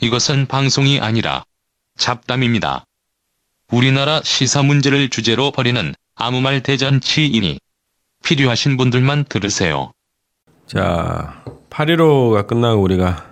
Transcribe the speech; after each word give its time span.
이것은 0.00 0.46
방송이 0.46 1.00
아니라 1.00 1.42
잡담입니다. 1.96 2.84
우리나라 3.72 4.20
시사 4.22 4.62
문제를 4.62 5.08
주제로 5.10 5.50
벌이는 5.50 5.92
아무 6.14 6.40
말 6.40 6.62
대잔치이니 6.62 7.58
필요하신 8.24 8.76
분들만 8.76 9.24
들으세요. 9.24 9.90
자, 10.66 11.42
8.15가 11.70 12.46
끝나고 12.46 12.80
우리가 12.80 13.26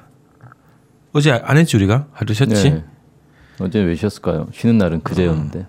어제 1.13 1.31
안 1.31 1.57
했지 1.57 1.77
우리가? 1.77 2.09
하루 2.13 2.35
쉬었지? 2.35 2.71
네. 2.71 2.85
어제 3.61 3.79
왜 3.81 3.95
쉬었을까요? 3.95 4.49
쉬는 4.53 4.77
날은 4.77 5.03
그제였는데. 5.03 5.67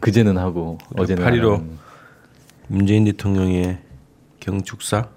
그제는 0.00 0.38
하고 0.38 0.78
어제는 0.96 1.22
안8.15 1.24 1.52
하는. 1.52 1.78
문재인 2.68 3.04
대통령의 3.04 3.82
경축사 4.40 5.08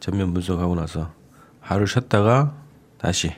전면 0.00 0.32
분석하고 0.32 0.74
나서 0.74 1.12
하루 1.60 1.86
쉬었다가 1.86 2.54
다시 2.98 3.32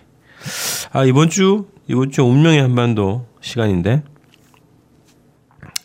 아 0.93 1.05
이번 1.05 1.29
주 1.31 1.67
이번 1.87 2.11
주 2.11 2.23
운명의 2.23 2.61
한반도 2.61 3.27
시간인데 3.41 4.03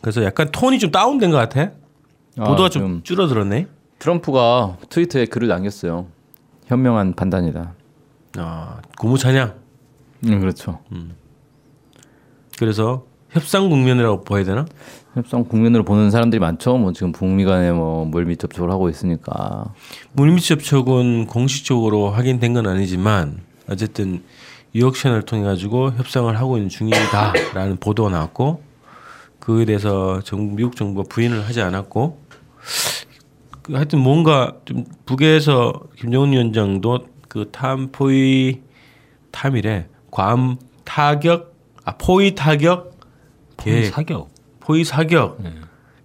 그래서 0.01 0.23
약간 0.23 0.49
톤이 0.51 0.79
좀 0.79 0.91
다운된 0.91 1.31
것 1.31 1.37
같아 1.37 1.71
아, 2.37 2.43
보도가 2.45 2.69
좀, 2.69 2.81
좀 2.81 3.03
줄어들었네 3.03 3.67
트럼프가 3.99 4.77
트위터에 4.89 5.27
글을 5.27 5.47
남겼어요. 5.47 6.07
현명한 6.65 7.13
판단이다. 7.13 7.73
아 8.37 8.81
고무 8.97 9.17
찬양 9.17 9.53
음, 10.25 10.39
그렇죠. 10.39 10.79
그래서 12.59 13.05
협상 13.29 13.69
국면이라고 13.69 14.23
봐야 14.23 14.43
되나 14.43 14.65
협상 15.13 15.45
국면으로 15.45 15.83
보는 15.83 16.11
사람들이 16.11 16.39
많죠. 16.39 16.77
뭐 16.77 16.91
지금 16.91 17.11
북미 17.11 17.45
간에 17.45 17.71
뭐 17.71 18.03
물밑 18.05 18.39
접촉을 18.39 18.71
하고 18.71 18.89
있으니까. 18.89 19.73
물밑 20.13 20.45
접촉은 20.45 21.27
공식적으로 21.27 22.09
확인된 22.09 22.53
건 22.53 22.67
아니지만 22.67 23.39
어쨌든 23.69 24.23
유역션을 24.75 25.23
통해 25.23 25.43
가지고 25.43 25.91
협상을 25.91 26.35
하고 26.37 26.57
있는 26.57 26.69
중이다라는 26.69 27.77
보도가 27.77 28.09
나왔고 28.09 28.63
그에 29.39 29.65
대해서 29.65 30.21
정, 30.21 30.55
미국 30.55 30.75
정부가 30.75 31.07
부인을 31.09 31.45
하지 31.45 31.61
않았고 31.61 32.21
그 33.61 33.73
하여튼 33.73 33.99
뭔가 33.99 34.57
좀 34.65 34.85
북에서 35.05 35.73
김정은 35.97 36.31
위원장도 36.31 37.07
그 37.29 37.49
탐포위 37.51 38.61
탐이래 39.31 39.87
괌 40.11 40.57
타격 40.83 41.53
아 41.85 41.97
포위 41.97 42.35
타격 42.35 42.97
계획 43.57 43.85
사격. 43.93 44.29
포위 44.59 44.83
사격 44.83 45.39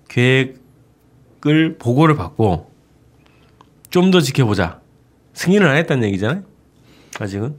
계획을 0.08 1.78
보고를 1.78 2.16
받고 2.16 2.70
좀 3.90 4.10
더 4.10 4.20
지켜보자. 4.20 4.80
승인을 5.32 5.66
안 5.66 5.76
했다는 5.76 6.06
얘기잖아요. 6.08 6.42
아직은. 7.20 7.56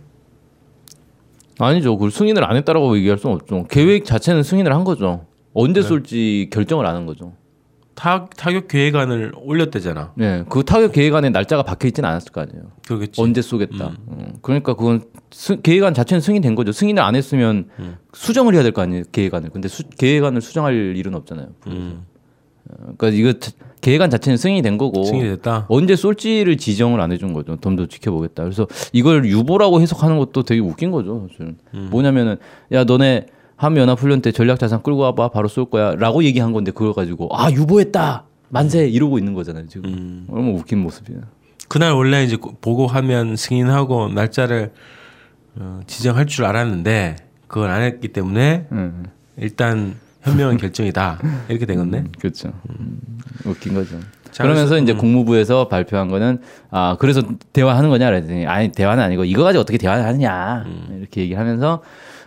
아니죠. 1.65 1.95
그걸 1.97 2.11
승인을 2.11 2.43
안 2.43 2.55
했다라고 2.55 2.97
얘기할 2.97 3.17
수는 3.17 3.35
없죠. 3.35 3.65
계획 3.69 4.05
자체는 4.05 4.43
승인을 4.43 4.73
한 4.73 4.83
거죠. 4.83 5.25
언제 5.53 5.81
쏠지 5.81 6.49
결정을 6.51 6.85
안 6.85 6.95
한 6.95 7.05
거죠. 7.05 7.33
타, 7.95 8.27
타격 8.37 8.69
계획안을 8.69 9.33
올렸대잖아. 9.35 10.13
네, 10.15 10.45
그 10.47 10.63
타격 10.63 10.93
계획안에 10.93 11.31
날짜가 11.31 11.63
박혀 11.63 11.89
있지는 11.89 12.07
않았을 12.07 12.31
거 12.31 12.39
아니에요. 12.39 12.71
그러겠지. 12.87 13.21
언제 13.21 13.41
쏘겠다. 13.41 13.91
음, 14.07 14.35
그러니까 14.41 14.73
그건 14.75 15.01
스, 15.31 15.59
계획안 15.61 15.93
자체는 15.93 16.21
승인된 16.21 16.55
거죠. 16.55 16.71
승인을 16.71 17.03
안 17.03 17.15
했으면 17.15 17.65
수정을 18.13 18.53
해야 18.55 18.63
될 18.63 18.71
거 18.71 18.81
아니에요. 18.83 19.03
계획안을. 19.11 19.49
근데 19.49 19.67
수, 19.67 19.83
계획안을 19.89 20.39
수정할 20.39 20.95
일은 20.95 21.13
없잖아요. 21.13 21.47
음, 21.67 22.01
어, 22.01 22.05
그러니까 22.97 23.09
이거 23.09 23.33
자- 23.39 23.51
계획안 23.81 24.09
자체는 24.09 24.35
승인이 24.37 24.61
된 24.61 24.77
거고 24.77 25.03
승인이 25.05 25.29
됐다. 25.29 25.65
언제 25.69 25.95
쏠지를 25.95 26.57
지정을 26.57 26.99
안 26.99 27.11
해준 27.11 27.33
거죠. 27.33 27.55
좀더 27.61 27.85
지켜보겠다. 27.87 28.43
그래서 28.43 28.67
이걸 28.91 29.25
유보라고 29.25 29.79
해석하는 29.81 30.17
것도 30.19 30.43
되게 30.43 30.59
웃긴 30.61 30.91
거죠. 30.91 31.27
사실은. 31.29 31.57
뭐냐면은 31.89 32.35
야 32.73 32.83
너네 32.83 33.27
한미연합훈련 33.55 34.21
때 34.21 34.31
전략자산 34.31 34.83
끌고 34.83 34.99
와봐 34.99 35.29
바로 35.29 35.47
쏠 35.47 35.65
거야라고 35.69 36.23
얘기한 36.25 36.51
건데 36.53 36.71
그걸 36.71 36.93
가지고 36.93 37.29
아 37.31 37.49
유보했다 37.51 38.25
만세 38.49 38.87
이러고 38.87 39.17
있는 39.17 39.33
거잖아요 39.33 39.67
지금. 39.67 40.25
얼마나 40.29 40.53
웃긴 40.57 40.79
모습이에요. 40.79 41.21
그날 41.69 41.93
원래 41.93 42.23
이제 42.23 42.35
보고하면 42.61 43.35
승인하고 43.35 44.09
날짜를 44.09 44.71
어, 45.55 45.81
지정할 45.87 46.25
줄 46.25 46.45
알았는데 46.45 47.15
그걸 47.47 47.69
안 47.69 47.81
했기 47.81 48.07
때문에 48.09 48.67
음, 48.71 49.05
일단 49.37 49.95
현명한 50.29 50.57
결정이다. 50.57 51.19
이렇게 51.49 51.65
된 51.65 51.77
건데. 51.77 52.03
그렇죠. 52.19 52.51
음, 52.69 52.99
웃긴 53.45 53.73
거죠. 53.73 53.99
자, 54.31 54.43
그러면서 54.43 54.69
그래서- 54.69 54.83
이제 54.83 54.93
국무부에서 54.93 55.67
발표한 55.67 56.07
거는 56.09 56.39
아 56.69 56.95
그래서 56.99 57.23
대화하는 57.51 57.89
거냐 57.89 58.05
그랬더니 58.07 58.45
아니 58.45 58.69
대화는 58.71 59.03
아니고 59.03 59.25
이거 59.25 59.43
가지고 59.43 59.61
어떻게 59.61 59.77
대화를 59.79 60.05
하느냐 60.05 60.65
이렇게 60.97 61.21
얘기하면서 61.21 61.81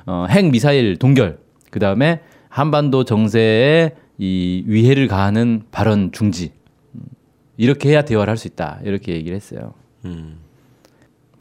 어, 0.06 0.26
핵 0.28 0.50
미사일 0.50 0.96
동결 0.98 1.38
그 1.70 1.78
다음에 1.78 2.20
한반도 2.48 3.04
정세에 3.04 3.92
이 4.19 4.64
위해를 4.66 5.06
가하는 5.06 5.62
발언 5.70 6.10
중지 6.12 6.50
음, 6.96 7.00
이렇게 7.56 7.90
해야 7.90 8.02
대화를 8.02 8.30
할 8.32 8.36
수 8.36 8.48
있다 8.48 8.80
이렇게 8.84 9.12
얘기를 9.12 9.36
했어요. 9.36 9.74
음. 10.04 10.38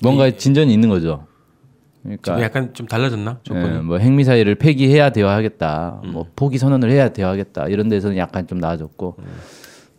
뭔가 0.04 0.30
진전이 0.30 0.72
있는 0.74 0.90
거죠. 0.90 1.26
그러니까 2.04 2.42
약간 2.42 2.74
좀 2.74 2.88
달라졌나? 2.88 3.40
조건이. 3.44 3.76
예, 3.76 3.80
뭐 3.80 3.98
핵미사일을 3.98 4.56
폐기해야 4.56 5.12
대화하겠다. 5.12 6.02
뭐 6.08 6.26
포기 6.36 6.58
선언을 6.58 6.90
해야 6.90 7.10
대화하겠다. 7.10 7.68
이런 7.68 7.90
데서는 7.90 8.18
약간 8.18 8.48
좀 8.48 8.58
나아졌고, 8.58 9.18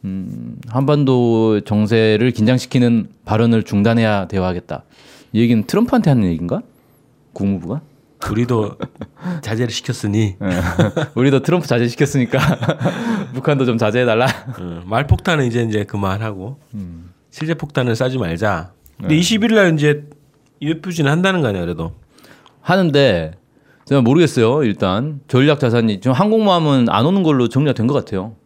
음, 0.04 0.56
한반도 0.68 1.60
정세를 1.60 2.32
긴장시키는 2.32 3.08
발언을 3.24 3.62
중단해야 3.62 4.26
대화하겠다. 4.26 4.84
이 5.32 5.41
얘기는 5.41 5.62
트럼프한테 5.64 6.10
하는 6.10 6.24
얘기인가? 6.24 6.62
국무부가? 7.32 7.80
우리도 8.30 8.76
자제를 9.42 9.70
시켰으니 9.72 10.36
예. 10.41 10.46
우리도 11.14 11.41
트럼프 11.42 11.66
자제 11.66 11.88
시켰으니까 11.88 12.38
북한도 13.34 13.64
좀 13.64 13.78
자제해 13.78 14.04
달라. 14.04 14.26
어, 14.58 14.82
말 14.86 15.06
폭탄은 15.06 15.46
이제 15.46 15.62
이제 15.62 15.84
그만하고 15.84 16.58
음. 16.74 17.10
실제 17.30 17.54
폭탄은 17.54 17.94
쏘지 17.94 18.19
말자. 18.18 18.72
네. 18.98 19.08
근데 19.08 19.16
20일 19.16 19.54
날 19.54 19.74
이제 19.74 20.04
UFG는 20.62 21.10
한다는 21.10 21.42
거 21.42 21.48
아니야 21.48 21.60
그래도. 21.62 21.92
하는데 22.60 23.32
제가 23.84 24.00
모르겠어요. 24.00 24.62
일단 24.64 25.20
전략 25.28 25.58
자산이 25.60 26.00
지금 26.00 26.12
항공모함은 26.12 26.86
안 26.88 27.04
오는 27.04 27.22
걸로 27.22 27.48
정리가 27.48 27.74
된 27.74 27.86
것 27.88 27.94
같아요. 27.94 28.36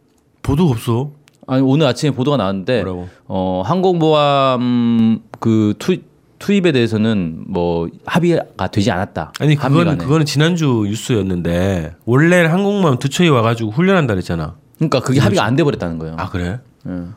보도가 0.41 0.71
없어. 0.71 1.11
아니 1.45 1.61
오늘 1.61 1.85
아침에 1.87 2.11
보도가 2.11 2.37
나왔는데 2.37 2.83
뭐라고? 2.83 3.07
어 3.27 3.61
항공모함 3.65 5.21
그 5.39 5.75
투, 5.79 5.97
투입에 6.39 6.71
대해서는 6.71 7.45
뭐 7.47 7.87
합의가 8.05 8.67
되지 8.71 8.91
않았다. 8.91 9.33
아니 9.39 9.55
그거는. 9.55 9.97
그거는 9.97 10.25
지난주 10.25 10.83
뉴스였는데 10.87 11.95
원래 12.05 12.43
항공모함 12.45 12.97
두 12.97 13.09
척이 13.09 13.29
와가지고 13.29 13.71
훈련한다 13.71 14.13
그랬잖아. 14.15 14.55
그러니까 14.77 14.99
그게 15.01 15.19
합의가 15.19 15.43
안 15.45 15.55
돼 15.55 15.63
버렸다는 15.63 15.99
거예요. 15.99 16.15
아 16.17 16.29
그래? 16.29 16.59
응. 16.87 17.13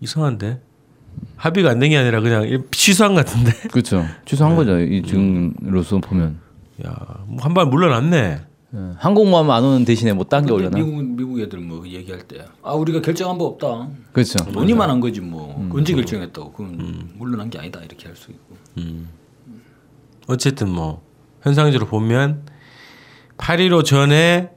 이상한데 0.00 0.60
합의가 1.36 1.70
안 1.70 1.78
된 1.78 1.90
게 1.90 1.96
아니라 1.98 2.20
그냥 2.20 2.64
취소한 2.70 3.14
것 3.14 3.24
같은데. 3.26 3.52
그렇죠. 3.68 4.04
취소한 4.24 4.56
거죠. 4.56 4.78
이 4.80 5.02
지금으로서 5.02 5.98
보면 5.98 6.38
야한 6.84 7.54
발 7.54 7.66
물러났네. 7.66 8.40
예. 8.74 8.78
항공모함 8.98 9.50
안 9.50 9.62
오는 9.64 9.84
대신에 9.84 10.12
뭐 10.12 10.24
딴 10.24 10.44
게 10.44 10.52
올려나? 10.52 10.76
미국 10.76 11.02
미국 11.04 11.40
애들 11.40 11.60
뭐 11.60 11.86
얘기할 11.86 12.22
때 12.22 12.44
아 12.62 12.72
우리가 12.74 13.00
결정한 13.00 13.38
바 13.38 13.44
없다. 13.44 13.88
그렇죠. 14.12 14.44
논의만 14.50 14.90
한 14.90 15.00
거지 15.00 15.20
뭐 15.20 15.68
언제 15.72 15.94
결정했다고 15.94 16.52
그건 16.52 17.10
물러난 17.14 17.48
게 17.48 17.58
아니다 17.58 17.80
이렇게 17.80 18.06
할 18.08 18.16
수 18.16 18.30
있고. 18.32 18.56
어쨌든 20.28 20.68
뭐 20.70 21.02
현상적으로 21.42 21.86
보면 21.88 22.42
8.15 23.38 23.84
전에 23.84 24.50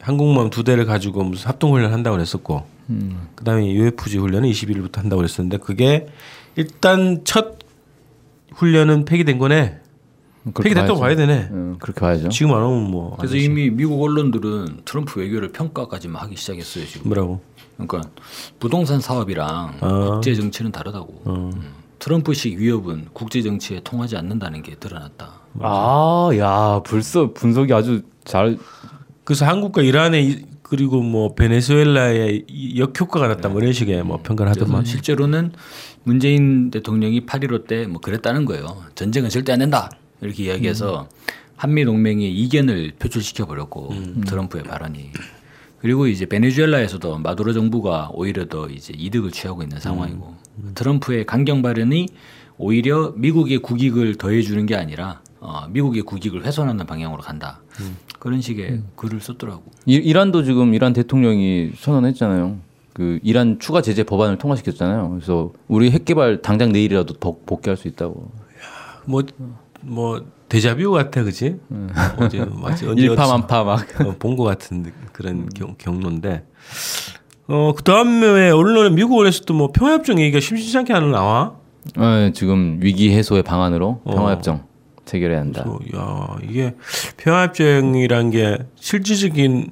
항공모함 0.00 0.50
두 0.50 0.64
대를 0.64 0.86
가지고 0.86 1.24
무슨 1.24 1.48
합동 1.48 1.72
훈련 1.72 1.92
한다고 1.92 2.16
그랬었고 2.16 2.64
그다음에 3.34 3.70
UFG 3.72 4.18
훈련은 4.18 4.50
21일부터 4.50 4.96
한다고 4.96 5.16
그랬었는데 5.18 5.58
그게 5.58 6.06
일단 6.56 7.20
첫 7.24 7.58
훈련은 8.54 9.04
폐기된 9.04 9.38
거네. 9.38 9.78
폐기됐다고. 10.54 10.98
봐야 10.98 11.14
되네. 11.14 11.48
응, 11.52 11.76
그렇게 11.78 12.00
봐야죠. 12.00 12.30
지금 12.30 12.54
안 12.54 12.62
오면 12.62 12.90
뭐 12.90 13.16
그래서. 13.18 13.36
이미 13.36 13.70
미국 13.70 14.02
언론들은 14.02 14.82
트럼프 14.84 15.20
외교를 15.20 15.52
평가까지만 15.52 16.20
하기 16.22 16.36
시작했어요 16.36 16.86
지금. 16.86 17.08
뭐라고? 17.08 17.40
그러니까 17.76 18.10
부동산 18.58 19.00
사업이랑 19.00 19.78
국제 20.12 20.34
정치는 20.34 20.72
다르다고. 20.72 21.22
음. 21.26 21.52
트럼프식 21.98 22.58
위협은 22.58 23.08
국제 23.12 23.42
정치에 23.42 23.80
통하지 23.84 24.16
않는다는 24.16 24.62
게 24.62 24.74
드러났다. 24.76 25.32
아, 25.60 26.30
야, 26.38 26.80
벌써 26.86 27.32
분석이 27.34 27.72
아주 27.74 28.02
잘 28.24 28.56
그래서 29.24 29.46
한국과 29.46 29.82
이란의 29.82 30.26
이- 30.26 30.44
그리고 30.62 31.02
뭐 31.02 31.34
베네수엘라의 31.34 32.44
이 32.48 32.78
역효과가 32.80 33.26
났다 33.28 33.48
뭐 33.48 33.60
이런 33.60 33.72
식의 33.72 34.04
뭐 34.04 34.18
평가를 34.22 34.50
하더만. 34.50 34.84
실제로는 34.84 35.52
문재인 36.04 36.70
대통령이 36.70 37.26
8.15 37.26 37.66
때 37.66 37.86
뭐 37.86 38.00
그랬다는 38.00 38.44
거예요. 38.44 38.84
전쟁은 38.94 39.30
절대 39.30 39.52
안 39.52 39.58
된다. 39.58 39.90
이렇게 40.20 40.44
이야기해서 40.44 41.08
한미 41.56 41.84
동맹의 41.84 42.32
이견을 42.32 42.92
표출시켜 42.98 43.46
버렸고 43.46 43.94
트럼프의 44.26 44.64
발언이 44.64 45.10
그리고 45.80 46.06
이제 46.06 46.26
베네수엘라에서도 46.26 47.18
마두로 47.18 47.52
정부가 47.52 48.10
오히려 48.12 48.46
더 48.46 48.68
이제 48.68 48.92
이득을 48.96 49.30
취하고 49.30 49.62
있는 49.62 49.80
상황이고 49.80 50.36
트럼프의 50.74 51.24
강경 51.26 51.62
발언이 51.62 52.06
오히려 52.58 53.12
미국의 53.16 53.58
국익을 53.58 54.16
더해주는 54.16 54.66
게 54.66 54.76
아니라 54.76 55.20
어, 55.40 55.66
미국의 55.70 56.02
국익을 56.02 56.44
훼손하는 56.44 56.86
방향으로 56.86 57.22
간다. 57.22 57.60
그런 58.18 58.40
식의 58.40 58.82
글을 58.96 59.20
썼더라고. 59.20 59.62
이, 59.86 59.94
이란도 59.94 60.44
지금 60.44 60.74
이란 60.74 60.92
대통령이 60.92 61.72
선언했잖아요. 61.76 62.58
그 62.92 63.18
이란 63.22 63.58
추가 63.58 63.80
제재 63.80 64.02
법안을 64.02 64.36
통과시켰잖아요. 64.38 65.08
그래서 65.10 65.52
우리 65.68 65.90
핵 65.90 66.04
개발 66.04 66.42
당장 66.42 66.72
내일이라도 66.72 67.14
더 67.14 67.36
복귀할 67.46 67.76
수 67.78 67.88
있다고. 67.88 68.30
뭐, 69.06 69.22
뭐, 69.80 70.22
데자뷰 70.50 70.90
같아, 70.90 71.22
그지? 71.22 71.56
어제, 72.18 72.44
마치 72.44 72.86
언제 72.86 73.02
일파만파 73.04 73.64
막. 73.64 73.86
어, 74.04 74.14
본것 74.18 74.46
같은 74.46 74.82
느- 74.82 74.90
그런 75.12 75.48
경, 75.48 75.74
경로인데. 75.78 76.44
어, 77.48 77.72
그 77.74 77.82
다음에 77.82 78.50
언론에, 78.50 78.90
미국 78.90 79.16
언론에서도 79.18 79.54
뭐 79.54 79.72
평화협정 79.72 80.20
얘기가 80.20 80.40
심심찮게 80.40 80.92
하는 80.92 81.12
나와? 81.12 81.54
어, 81.96 82.30
지금 82.34 82.78
위기 82.82 83.10
해소의 83.12 83.42
방안으로 83.42 84.02
어. 84.04 84.14
평화협정 84.14 84.64
체결해야 85.10 85.40
한다. 85.40 85.64
어, 85.66 85.78
야, 85.96 86.36
이게 86.48 86.74
평화협정이란 87.16 88.30
게 88.30 88.58
실질적인 88.76 89.70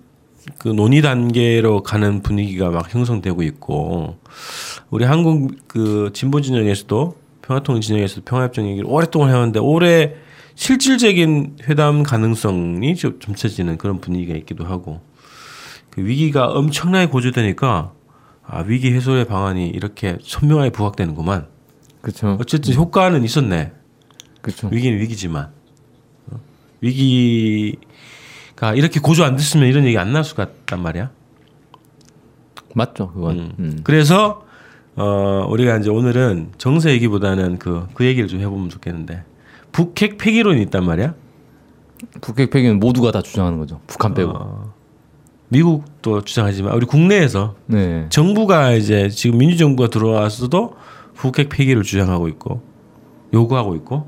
그 0.59 0.69
논의 0.69 1.01
단계로 1.03 1.83
가는 1.83 2.23
분위기가 2.23 2.71
막 2.71 2.93
형성되고 2.93 3.43
있고, 3.45 4.19
우리 4.91 5.05
한국 5.05 5.53
그 5.69 6.11
진보 6.13 6.41
진영에서도 6.41 7.17
평화통일 7.43 7.83
진영에서도 7.83 8.23
평화협정 8.25 8.69
얘기를 8.69 8.89
오랫동안 8.89 9.31
해왔는데 9.31 9.61
올해 9.61 10.15
실질적인 10.55 11.59
회담 11.69 12.03
가능성이 12.03 12.97
좀 12.97 13.21
점쳐지는 13.21 13.79
그런 13.79 14.01
분위기가 14.01 14.37
있기도 14.39 14.65
하고, 14.65 15.01
그 15.91 16.05
위기가 16.05 16.47
엄청나게 16.47 17.07
고조되니까 17.07 17.93
아, 18.51 18.65
위기 18.67 18.93
해소의 18.93 19.27
방안이 19.27 19.69
이렇게 19.69 20.17
선명하게 20.23 20.71
부각되는구만. 20.71 21.47
그렇죠. 22.01 22.39
어쨌든 22.41 22.75
효과는 22.75 23.23
있었네. 23.23 23.73
그렇죠. 24.41 24.69
위기는 24.69 24.99
위기지만 25.01 25.51
어? 26.31 26.37
위기가 26.81 28.75
이렇게 28.75 29.01
고조 29.01 29.25
안 29.25 29.37
됐으면 29.37 29.69
이런 29.69 29.85
얘기 29.85 29.99
안 29.99 30.13
나올 30.13 30.25
수 30.25 30.35
같단 30.35 30.81
말이야. 30.83 31.11
맞죠, 32.75 33.11
그건. 33.13 33.55
음. 33.59 33.81
그래서 33.85 34.45
어 34.97 35.47
우리가 35.49 35.77
이제 35.79 35.91
오늘은 35.91 36.53
정세 36.59 36.91
얘기보다는 36.93 37.59
그 37.59 37.87
그 37.95 38.05
얘기를 38.05 38.29
좀 38.29 38.41
해보면 38.41 38.69
좋겠는데 38.69 39.23
북핵 39.73 40.19
폐기론이 40.19 40.61
있단 40.63 40.85
말이야. 40.85 41.15
북핵 42.21 42.51
폐기는 42.51 42.79
모두가 42.79 43.11
다 43.11 43.23
주장하는 43.23 43.59
거죠. 43.59 43.81
북한 43.87 44.15
빼고. 44.15 44.33
어, 44.35 44.73
미국도 45.49 46.23
주장하지만 46.25 46.75
우리 46.75 46.85
국내에서 46.87 47.57
네. 47.67 48.07
정부가 48.11 48.73
이제 48.73 49.09
지금 49.09 49.39
민주정부가 49.39 49.89
들어와서도 49.89 50.75
북핵 51.15 51.49
폐기를 51.49 51.83
주장하고 51.83 52.29
있고 52.29 52.61
요구하고 53.33 53.75
있고 53.77 54.07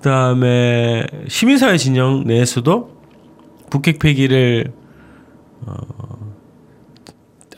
그다음에 0.00 1.06
시민사회 1.28 1.76
진영 1.76 2.24
내에서도 2.24 2.90
북핵 3.70 3.98
폐기를 3.98 4.72
어, 5.66 5.74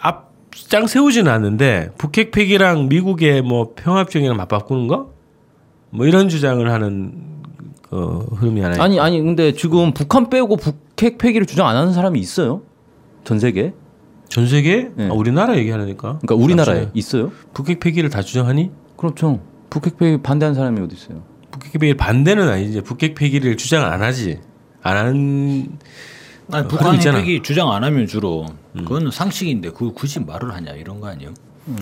앞장 0.01 0.87
세우지는 0.87 1.31
않는데 1.31 1.91
북핵 1.99 2.33
폐기랑 2.33 2.89
미국의 2.89 3.43
뭐 3.43 3.73
평화협정이랑 3.77 4.37
맞바꾸는 4.37 4.89
거 4.89 5.13
뭐 5.95 6.07
이런 6.07 6.29
주장을 6.31 6.69
하는 6.71 7.13
그 7.83 8.27
흐름이 8.37 8.63
하나 8.63 8.83
아니 8.83 8.99
아니 8.99 9.21
근데 9.21 9.53
지금 9.53 9.93
북한 9.93 10.31
빼고 10.31 10.57
북핵 10.57 11.19
폐기를 11.19 11.47
주장 11.47 11.69
안 11.69 11.77
하는 11.77 11.93
사람이 11.93 12.19
있어요? 12.19 12.63
전 13.25 13.39
세계? 13.39 13.75
전 14.29 14.47
세계 14.49 14.91
네. 14.97 15.09
아, 15.09 15.13
우리나라 15.13 15.55
얘기하니까 15.59 16.19
그러니까 16.23 16.35
우리나라에 16.35 16.89
있어요? 16.95 17.31
북핵 17.53 17.79
폐기를 17.81 18.09
다 18.09 18.23
주장하니 18.23 18.71
그렇죠. 18.97 19.41
북핵 19.69 19.99
폐기 19.99 20.23
반대하는 20.23 20.55
사람이 20.55 20.81
어디 20.81 20.95
있어요? 20.97 21.23
북핵 21.63 21.81
폐기 21.81 21.95
반대는 21.95 22.49
아니지. 22.49 22.81
북핵 22.83 23.15
폐기를 23.15 23.57
주장 23.57 23.85
안 23.91 24.03
하지. 24.03 24.41
안 24.83 24.97
하는 24.97 25.69
아니, 26.51 26.65
어, 26.65 26.69
북한. 26.69 26.97
핵이 26.99 27.43
주장 27.43 27.71
안 27.73 27.85
하면 27.85 28.07
주로 28.07 28.47
그건 28.77 29.11
상식인데 29.11 29.71
그걸 29.71 29.93
굳이 29.95 30.21
말을 30.21 30.53
하냐 30.53 30.73
이런 30.73 31.01
거 31.01 31.09
아니에요? 31.09 31.33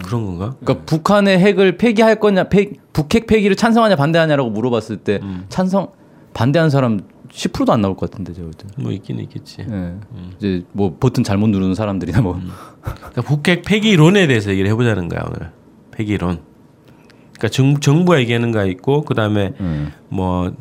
그런 0.05 0.27
건가? 0.27 0.55
그러니까 0.61 0.85
북한의 0.85 1.39
핵을 1.39 1.79
폐기할 1.79 2.21
거냐, 2.21 2.45
폐, 2.51 2.71
북핵 2.93 3.27
폐기를 3.27 3.57
찬성하냐 3.57 3.97
반대하냐라고 3.97 4.51
물어봤을 4.51 4.99
때 4.99 5.21
찬성 5.49 5.89
반대하는 6.35 6.69
사람 6.69 7.01
10%도 7.31 7.73
안 7.73 7.81
나올 7.81 7.97
것 7.97 8.11
같은데 8.11 8.35
제가 8.35 8.45
볼 8.45 8.53
때. 8.53 8.67
뭐 8.77 8.93
있긴 8.93 9.19
있겠지. 9.21 9.65
예. 9.71 9.95
이제 10.37 10.65
뭐 10.73 10.97
버튼 11.01 11.25
잘못 11.25 11.47
누르는 11.49 11.75
사람들이나 11.75 12.21
뭐. 12.21 12.39
그러니까 12.83 13.23
북핵 13.23 13.63
폐기론에 13.65 14.27
대해서 14.27 14.51
얘기를 14.51 14.69
해보자는 14.71 15.09
거야 15.09 15.23
오늘. 15.27 15.51
폐기론. 15.93 16.41
그러니까 17.41 17.49
정, 17.49 17.81
정부가 17.81 18.21
얘기하는 18.21 18.53
거 18.53 18.65
있고 18.67 19.03
그 19.03 19.15
다음에 19.15 19.55
음. 19.61 19.93
뭐 20.11 20.55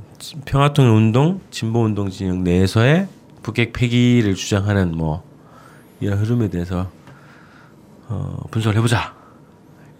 평화통일 0.45 0.89
운동, 0.89 1.41
진보 1.51 1.81
운동 1.83 2.09
진영 2.09 2.43
내에서의 2.43 3.07
북핵 3.43 3.73
폐기를 3.73 4.33
주장하는 4.33 4.95
뭐 4.95 5.23
이런 5.99 6.17
흐름에 6.17 6.47
대해서 6.49 6.89
어, 8.07 8.37
분석을 8.49 8.77
해보자 8.77 9.13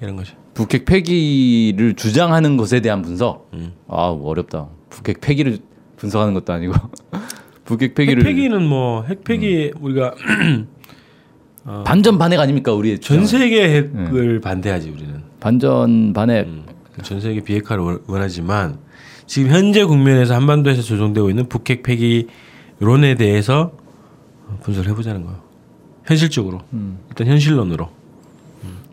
이런 0.01 0.15
거죠. 0.15 0.35
북핵 0.53 0.85
폐기를 0.85 1.95
주장하는 1.95 2.55
것에 2.57 2.79
대한 2.79 3.01
분석. 3.01 3.51
아 3.89 4.07
어렵다. 4.07 4.67
북핵 4.89 5.19
폐기를 5.19 5.59
분석하는 5.97 6.33
것도 6.33 6.53
아니고 6.53 6.73
북핵 7.65 7.93
폐기를 7.93 8.23
핵 8.23 8.29
폐기는 8.29 8.63
뭐 8.63 9.03
핵 9.07 9.23
폐기 9.25 9.71
우리가 9.79 10.15
반전 11.85 12.17
반핵 12.17 12.39
아닙니까 12.39 12.71
우리의 12.73 12.99
전? 12.99 13.25
세계 13.25 13.69
핵을 13.75 14.39
반대하지 14.39 14.89
우리는. 14.89 15.21
반전 15.41 16.13
반핵. 16.13 16.47
전 17.03 17.19
세계 17.21 17.41
비핵화를 17.41 17.83
원- 17.83 17.99
원하지만 18.07 18.77
지금 19.25 19.51
현재 19.51 19.83
국면에서 19.83 20.35
한반도에서 20.35 20.81
조정되고 20.81 21.29
있는 21.29 21.47
북핵 21.47 21.83
폐기론에 21.83 23.15
대해서 23.15 23.71
분석을 24.63 24.89
해보자는 24.91 25.23
거예요. 25.23 25.37
현실적으로 26.05 26.61
일단 27.09 27.27
현실론으로. 27.27 27.89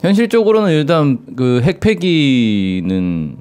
현실적으로는 0.03 0.73
일단 0.73 1.19
그 1.35 1.61
핵 1.65 1.81
폐기는 1.81 3.37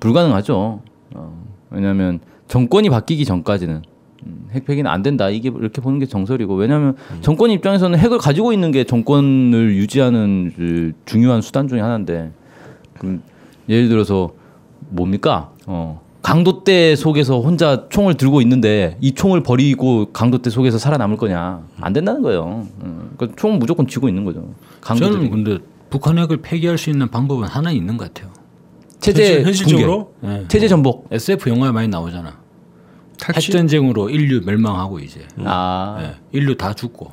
불가능하죠. 0.00 0.80
어, 1.14 1.44
왜냐하면 1.70 2.20
정권이 2.48 2.88
바뀌기 2.88 3.24
전까지는 3.26 3.82
음, 4.26 4.48
핵 4.52 4.64
폐기는 4.64 4.90
안 4.90 5.02
된다. 5.02 5.28
이게 5.28 5.50
이렇게 5.54 5.80
보는 5.82 5.98
게 5.98 6.06
정설이고 6.06 6.54
왜냐하면 6.54 6.96
정권 7.20 7.50
입장에서는 7.50 7.98
핵을 7.98 8.16
가지고 8.18 8.52
있는 8.54 8.70
게 8.72 8.84
정권을 8.84 9.76
유지하는 9.76 10.52
그 10.56 10.92
중요한 11.04 11.42
수단 11.42 11.68
중에 11.68 11.80
하나인데 11.80 12.32
예를 13.70 13.88
들어서 13.88 14.32
뭡니까? 14.90 15.50
어, 15.66 16.00
강도대 16.22 16.96
속에서 16.96 17.40
혼자 17.40 17.88
총을 17.88 18.14
들고 18.14 18.42
있는데 18.42 18.98
이 19.00 19.12
총을 19.12 19.42
버리고 19.42 20.10
강도대 20.12 20.50
속에서 20.50 20.76
살아남을 20.76 21.16
거냐? 21.16 21.62
안 21.80 21.92
된다는 21.92 22.20
거예요. 22.22 22.66
음, 22.82 23.12
그러니까 23.16 23.40
총은 23.40 23.58
무조건 23.58 23.86
쥐고 23.86 24.08
있는 24.08 24.24
거죠. 24.24 24.52
강도들이. 24.82 25.12
저는 25.12 25.30
근데 25.30 25.58
북한 25.88 26.18
핵을 26.18 26.38
폐기할 26.42 26.76
수 26.76 26.90
있는 26.90 27.08
방법은 27.08 27.48
하나 27.48 27.70
있는 27.72 27.96
것 27.96 28.12
같아요. 28.12 28.32
체제 28.98 29.42
현실- 29.42 29.46
현실적으로 29.46 30.12
예. 30.24 30.26
붕괴, 30.28 30.48
체제 30.48 30.68
전복. 30.68 31.08
SF 31.10 31.48
영화에 31.48 31.70
많이 31.70 31.88
나오잖아. 31.88 32.38
탈취? 33.18 33.48
핵전쟁으로 33.52 34.10
인류 34.10 34.42
멸망하고 34.44 34.98
이제 34.98 35.20
아 35.44 35.98
예, 36.02 36.14
인류 36.38 36.56
다 36.56 36.72
죽고 36.74 37.10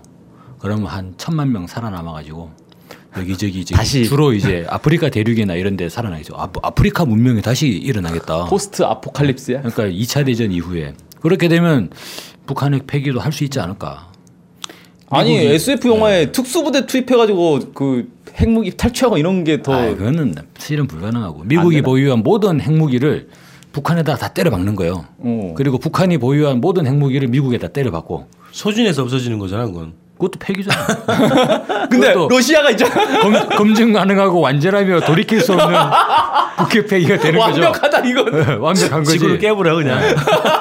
그러면 0.59 0.85
한 0.87 1.13
천만 1.17 1.51
명 1.51 1.67
살아남아가지고 1.67 2.49
여기저기 3.19 3.59
이제 3.61 3.75
다시. 3.75 4.05
주로 4.05 4.33
이제 4.33 4.65
아프리카 4.69 5.09
대륙이나 5.09 5.55
이런 5.55 5.77
데 5.77 5.89
살아나겠죠. 5.89 6.35
아, 6.37 6.49
아프리카 6.61 7.05
문명이 7.05 7.41
다시 7.41 7.67
일어나겠다. 7.67 8.45
포스트 8.45 8.83
아포칼립스야. 8.83 9.61
그러니까 9.61 9.85
2차 9.87 10.25
대전 10.25 10.51
이후에 10.51 10.93
그렇게 11.21 11.47
되면 11.47 11.89
북한 12.45 12.73
핵 12.73 12.87
폐기도 12.87 13.19
할 13.19 13.31
수 13.31 13.43
있지 13.43 13.59
않을까. 13.59 14.11
아니 15.09 15.31
미국이- 15.39 15.53
SF 15.55 15.87
영화에 15.87 16.31
특수부대 16.31 16.85
투입해가지고 16.85 17.71
그 17.73 18.09
핵무기 18.35 18.71
탈취하고 18.75 19.17
이런 19.17 19.43
게더 19.43 19.73
아, 19.73 19.87
그거는 19.95 20.35
실은 20.57 20.85
불가능하고 20.87 21.43
미국이? 21.45 21.81
보유한 21.81 22.19
모든 22.23 22.59
핵무기를 22.61 23.29
북한에다 23.71 24.15
다 24.15 24.27
때려 24.33 24.49
박는 24.51 24.75
거예요. 24.75 25.05
어. 25.19 25.53
그리고 25.55 25.77
북한이 25.77 26.17
보유한 26.17 26.59
모든 26.61 26.85
핵무기를 26.87 27.27
미국에다 27.29 27.69
때려 27.69 27.91
박고 27.91 28.27
소진해서 28.51 29.03
없어지는 29.03 29.39
거잖아, 29.39 29.65
그건. 29.65 29.93
그것도 30.17 30.39
폐기잖아. 30.39 30.85
근데 31.89 32.13
러시아가 32.13 32.71
있잖아. 32.71 33.19
검, 33.21 33.33
검증 33.49 33.93
가능하고 33.93 34.39
완전하며 34.39 35.01
돌이킬 35.01 35.41
수 35.41 35.53
없는 35.53 35.77
북핵 36.57 36.87
폐기가 36.87 37.17
되는 37.19 37.39
거죠. 37.39 37.61
완벽하다 37.61 37.99
이건. 37.99 38.31
네, 38.31 38.53
완벽한 38.55 39.03
거지. 39.03 39.11
지구를 39.13 39.37
깨부라 39.39 39.75
그냥. 39.75 39.99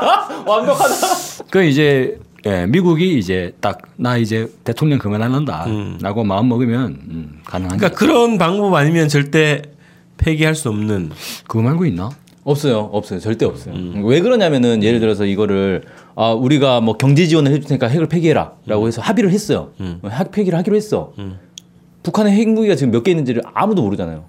완벽하다. 0.46 0.94
그 1.50 1.64
이제 1.64 2.18
예, 2.44 2.66
미국이 2.66 3.18
이제 3.18 3.52
딱 3.60 3.78
나 3.98 4.18
이제 4.18 4.46
대통령 4.62 4.98
그만할란다라고 4.98 6.22
마음 6.24 6.48
먹으면 6.50 6.98
음, 7.08 7.40
가능한 7.46 7.78
그러니까 7.78 7.88
게 7.88 7.94
그런 7.94 8.36
방법 8.36 8.74
아니면 8.74 9.08
절대 9.08 9.62
폐기할 10.18 10.54
수 10.54 10.68
없는. 10.68 11.12
그거 11.48 11.62
말고 11.62 11.86
있나? 11.86 12.10
없어요, 12.50 12.88
없어요, 12.92 13.18
절대 13.18 13.44
없어요. 13.44 13.74
왜 14.04 14.20
그러냐면은 14.20 14.82
예를 14.84 15.00
들어서 15.00 15.24
이거를 15.26 15.82
아 16.14 16.30
우리가 16.32 16.80
뭐 16.80 16.96
경제 16.96 17.26
지원을 17.26 17.50
해줄 17.50 17.64
테니까 17.66 17.88
핵을 17.88 18.06
폐기해라라고 18.06 18.86
해서 18.86 19.02
합의를 19.02 19.30
했어요. 19.32 19.72
핵 20.08 20.30
폐기를 20.30 20.56
하기로 20.58 20.76
했어. 20.76 21.12
북한의 22.04 22.32
핵 22.34 22.48
무기가 22.48 22.76
지금 22.76 22.92
몇 22.92 23.02
개 23.02 23.10
있는지를 23.10 23.42
아무도 23.52 23.82
모르잖아요. 23.82 24.24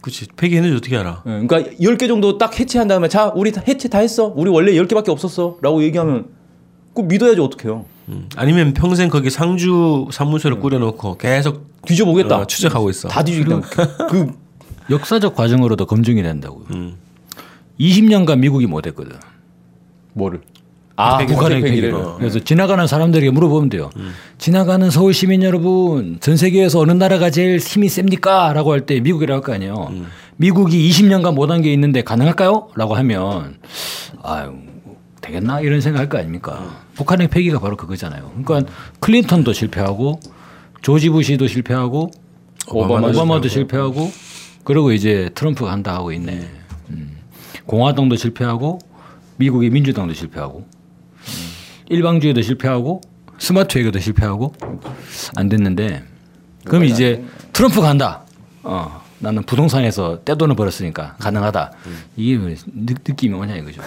그렇지. 0.00 0.28
폐기했는지 0.36 0.76
어떻게 0.78 0.96
알아? 0.96 1.22
예, 1.26 1.46
그러니까 1.46 1.58
10개 1.78 2.08
정도 2.08 2.38
딱 2.38 2.58
해체한 2.58 2.88
다음에 2.88 3.08
자, 3.08 3.32
우리 3.36 3.52
다 3.52 3.62
해체 3.68 3.88
다 3.88 3.98
했어. 3.98 4.32
우리 4.34 4.48
원래 4.48 4.72
10개밖에 4.72 5.10
없었어. 5.10 5.58
라고 5.60 5.82
얘기하면 5.82 6.28
꼭 6.94 7.06
믿어야지 7.08 7.38
어떡해요. 7.40 7.84
음. 8.08 8.28
아니면 8.36 8.72
평생 8.72 9.10
거기 9.10 9.28
상주 9.28 10.06
사무소를 10.10 10.60
꾸려놓고 10.60 11.18
계속 11.18 11.66
뒤져보겠다. 11.84 12.38
어, 12.38 12.46
추적하고 12.46 12.88
있어. 12.88 13.08
다 13.08 13.22
뒤지겠다. 13.22 13.60
그 14.08 14.32
역사적 14.88 15.34
과정으로도 15.34 15.84
검증이 15.84 16.22
된다고요. 16.22 16.64
음. 17.80 17.84
20년간 17.84 18.38
미국이 18.38 18.66
못했거든. 18.66 19.12
뭐를? 20.14 20.40
아, 20.96 21.18
북한의 21.18 21.60
폐기를. 21.62 21.90
그래서 22.18 22.40
지나가는 22.40 22.84
사람들에게 22.84 23.30
물어보면 23.30 23.68
돼요. 23.68 23.88
지나가는 24.38 24.90
서울 24.90 25.14
시민 25.14 25.44
여러분, 25.44 26.18
전 26.20 26.36
세계에서 26.36 26.80
어느 26.80 26.90
나라가 26.90 27.30
제일 27.30 27.58
힘이 27.58 27.88
셉니까? 27.88 28.52
라고 28.52 28.72
할 28.72 28.80
때 28.84 28.98
미국이라고 28.98 29.36
할 29.40 29.46
거 29.46 29.52
아니에요. 29.54 29.92
미국이 30.36 30.90
20년간 30.90 31.34
못한 31.34 31.62
게 31.62 31.72
있는데 31.72 32.02
가능할까요? 32.02 32.68
라고 32.74 32.94
하면 32.96 33.58
아유 34.22 34.54
되겠나 35.20 35.60
이런 35.60 35.80
생각 35.80 36.00
할 36.00 36.08
거 36.08 36.18
아닙니까? 36.18 36.80
북한의 36.94 37.28
폐기가 37.28 37.60
바로 37.60 37.76
그거잖아요. 37.76 38.32
그러니까 38.44 38.72
클린턴도 38.98 39.52
실패하고 39.52 40.18
조지 40.82 41.10
부시도 41.10 41.46
실패하고 41.46 42.10
오바마도 42.70 43.18
오바마도, 43.18 43.48
실패하고 43.48 44.10
그리고 44.64 44.90
이제 44.92 45.30
트럼프가 45.34 45.70
한다 45.70 45.94
하고 45.94 46.10
있네. 46.12 46.48
음. 47.68 47.70
공화당도 47.70 48.16
실패하고 48.16 48.78
미국의 49.36 49.70
민주당도 49.70 50.14
실패하고 50.14 50.66
일방주의도 51.90 52.42
실패하고 52.42 53.00
스마트 53.38 53.78
외교도 53.78 53.98
실패하고 54.00 54.54
안 55.36 55.48
됐는데 55.48 56.02
그럼 56.64 56.84
이제 56.84 57.24
트럼프가 57.52 57.88
한다. 57.88 58.24
어, 58.62 59.00
나는 59.20 59.42
부동산에서 59.44 60.20
떼돈을 60.24 60.54
벌었으니까 60.54 61.16
가능하다. 61.18 61.72
이게 62.16 62.36
왜 62.36 62.54
느, 62.66 62.94
느낌이 63.06 63.34
뭐냐 63.34 63.56
이거죠. 63.56 63.80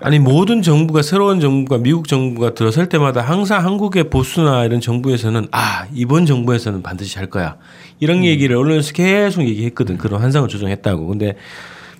아니 0.00 0.18
모든 0.18 0.62
정부가 0.62 1.02
새로운 1.02 1.40
정부가 1.40 1.78
미국 1.78 2.06
정부가 2.06 2.54
들어설 2.54 2.88
때마다 2.88 3.22
항상 3.22 3.64
한국의 3.64 4.10
보수나 4.10 4.64
이런 4.64 4.80
정부에서는 4.80 5.48
아 5.52 5.86
이번 5.92 6.26
정부에서는 6.26 6.82
반드시 6.82 7.18
할 7.18 7.28
거야 7.28 7.56
이런 7.98 8.22
얘기를 8.24 8.56
언론에서 8.56 8.92
계속 8.92 9.42
얘기했거든 9.42 9.96
그런 9.96 10.20
환상을 10.20 10.48
조정했다고 10.48 11.06
근데 11.06 11.36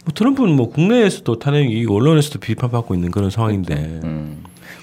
뭐 0.06 0.12
트럼프는 0.14 0.54
뭐 0.54 0.70
국내에서도 0.70 1.38
탄핵이 1.40 1.84
언론에서도 1.90 2.38
비판받고 2.38 2.94
있는 2.94 3.10
그런 3.10 3.28
상황인데 3.28 4.00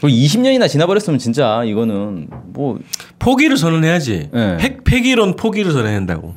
그리고 0.02 0.08
20년이나 0.10 0.68
지나버렸으면 0.68 1.18
진짜 1.18 1.64
이거는 1.64 2.28
뭐 2.48 2.78
포기를 3.20 3.56
선언해야지 3.56 4.30
네. 4.34 4.58
핵 4.60 4.84
폐기론 4.84 5.38
포기를 5.38 5.72
선언한다고 5.72 6.36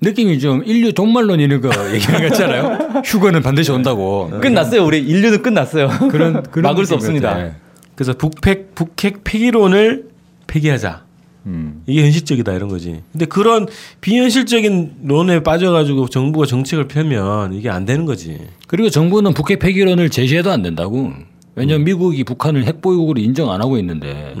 느낌이 0.00 0.40
좀 0.40 0.64
인류 0.66 0.92
종말론 0.92 1.38
이런 1.38 1.60
거 1.60 1.70
얘기하는 1.94 2.20
거 2.22 2.26
있잖아요. 2.34 3.02
휴거는 3.06 3.40
반드시 3.40 3.70
온다고. 3.72 4.28
끝났어요. 4.40 4.84
우리 4.84 4.98
인류는 4.98 5.42
끝났어요. 5.42 5.88
그런, 6.10 6.42
그런 6.42 6.62
막을 6.62 6.84
수. 6.84 6.92
없습니다. 6.94 7.40
예. 7.40 7.52
그래서 7.94 8.12
북핵 8.12 8.74
북핵 8.74 9.24
폐기론을 9.24 10.08
폐기하자 10.46 11.04
음. 11.46 11.82
이게 11.86 12.02
현실적이다 12.02 12.52
이런 12.52 12.68
거지. 12.68 13.02
근데 13.12 13.26
그런 13.26 13.66
비현실적인 14.00 14.94
론에 15.04 15.42
빠져가지고 15.42 16.08
정부가 16.08 16.46
정책을 16.46 16.88
펴면 16.88 17.52
이게 17.54 17.68
안 17.70 17.84
되는 17.84 18.04
거지. 18.06 18.38
그리고 18.66 18.90
정부는 18.90 19.34
북핵 19.34 19.58
폐기론을 19.58 20.10
제시해도 20.10 20.50
안 20.50 20.62
된다고. 20.62 21.12
왜냐하면 21.56 21.84
미국이 21.84 22.24
북한을 22.24 22.64
핵보유국으로 22.64 23.20
인정 23.20 23.50
안 23.52 23.60
하고 23.60 23.78
있는데 23.78 24.34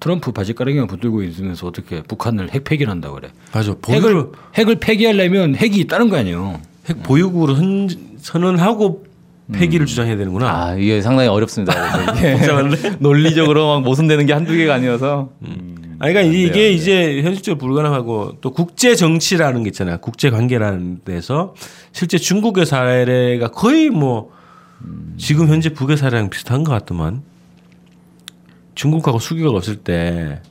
트럼프 0.00 0.32
바지가랑이만 0.32 0.88
붙들고 0.88 1.22
있으면서 1.22 1.66
어떻게 1.68 2.02
북한을 2.02 2.50
핵 2.52 2.64
폐기를 2.64 2.90
한다고 2.90 3.16
그래. 3.16 3.28
맞아. 3.52 3.74
핵을 3.88 4.26
핵을 4.54 4.76
폐기하려면 4.80 5.54
핵이 5.54 5.76
있다는 5.76 6.08
거 6.08 6.16
아니에요. 6.16 6.60
핵 6.88 7.02
보유국으로 7.02 7.54
선, 7.54 7.88
선언하고 8.18 9.04
폐기를 9.52 9.86
주장해야 9.86 10.16
되는구나. 10.16 10.48
아 10.48 10.74
이게 10.74 11.00
상당히 11.00 11.28
어렵습니다. 11.28 11.72
논리적으로 12.98 13.68
막 13.68 13.82
모순되는 13.82 14.26
게 14.26 14.32
한두 14.32 14.56
개가 14.56 14.74
아니어서 14.74 15.30
아니, 15.98 16.12
그러니까 16.12 16.20
이게 16.22 16.70
이제 16.72 17.22
현실적으로 17.22 17.58
불가능하고 17.58 18.38
또 18.40 18.52
국제 18.52 18.94
정치라는 18.94 19.62
게 19.62 19.68
있잖아요. 19.68 19.98
국제 19.98 20.30
관계라는 20.30 21.00
데서 21.04 21.54
실제 21.92 22.18
중국의 22.18 22.66
사례가 22.66 23.50
거의 23.50 23.90
뭐 23.90 24.32
지금 25.16 25.48
현재 25.48 25.70
북의 25.70 25.96
사례랑 25.96 26.30
비슷한 26.30 26.64
것 26.64 26.72
같더만. 26.72 27.22
중국하고 28.74 29.18
수교가 29.18 29.56
없을 29.56 29.76
때 29.76 30.42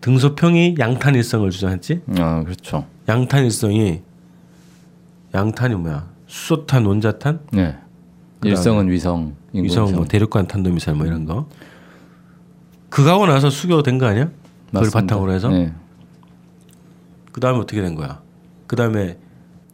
등소평이 0.00 0.76
양탄일성을 0.78 1.50
주장했지. 1.50 2.00
아 2.18 2.42
그렇죠. 2.44 2.86
양탄일성이 3.08 4.02
양탄이 5.34 5.74
뭐야? 5.74 6.08
수소탄, 6.28 6.86
원자탄, 6.86 7.40
네. 7.52 7.76
일성은 8.44 8.88
위성, 8.88 9.34
위성, 9.52 9.92
뭐 9.92 10.04
대륙간 10.04 10.46
탄도미사일 10.46 10.96
뭐 10.96 11.06
이런 11.06 11.24
거. 11.26 11.48
그거하고 12.88 13.26
나서 13.26 13.50
수교된 13.50 13.98
거 13.98 14.06
아니야? 14.06 14.30
그걸 14.70 14.82
맞습니다. 14.82 15.00
바탕으로 15.00 15.32
해서. 15.32 15.48
네. 15.48 15.72
그 17.32 17.40
다음에 17.40 17.58
어떻게 17.58 17.80
된 17.80 17.94
거야? 17.94 18.20
그 18.66 18.76
다음에 18.76 19.18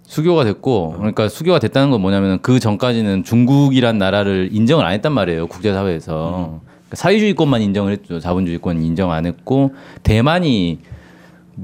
수교가 0.07 0.45
됐고 0.45 0.95
그러니까 0.97 1.29
수교가 1.29 1.59
됐다는 1.59 1.91
건 1.91 2.01
뭐냐면 2.01 2.39
그 2.41 2.61
전까지는 2.61 3.25
중국이란 3.25 3.99
나라를 3.99 4.51
인정을 4.53 4.85
안 4.85 4.93
했단 4.93 5.13
말이에요 5.13 5.49
국제사회에서 5.49 6.61
그러니까 6.71 6.97
사회주의권만 6.97 7.61
인정을 7.63 7.93
했죠 7.93 8.21
자본주의권 8.21 8.83
인정 8.83 9.11
안 9.11 9.27
했고 9.27 9.75
대만이 10.05 10.79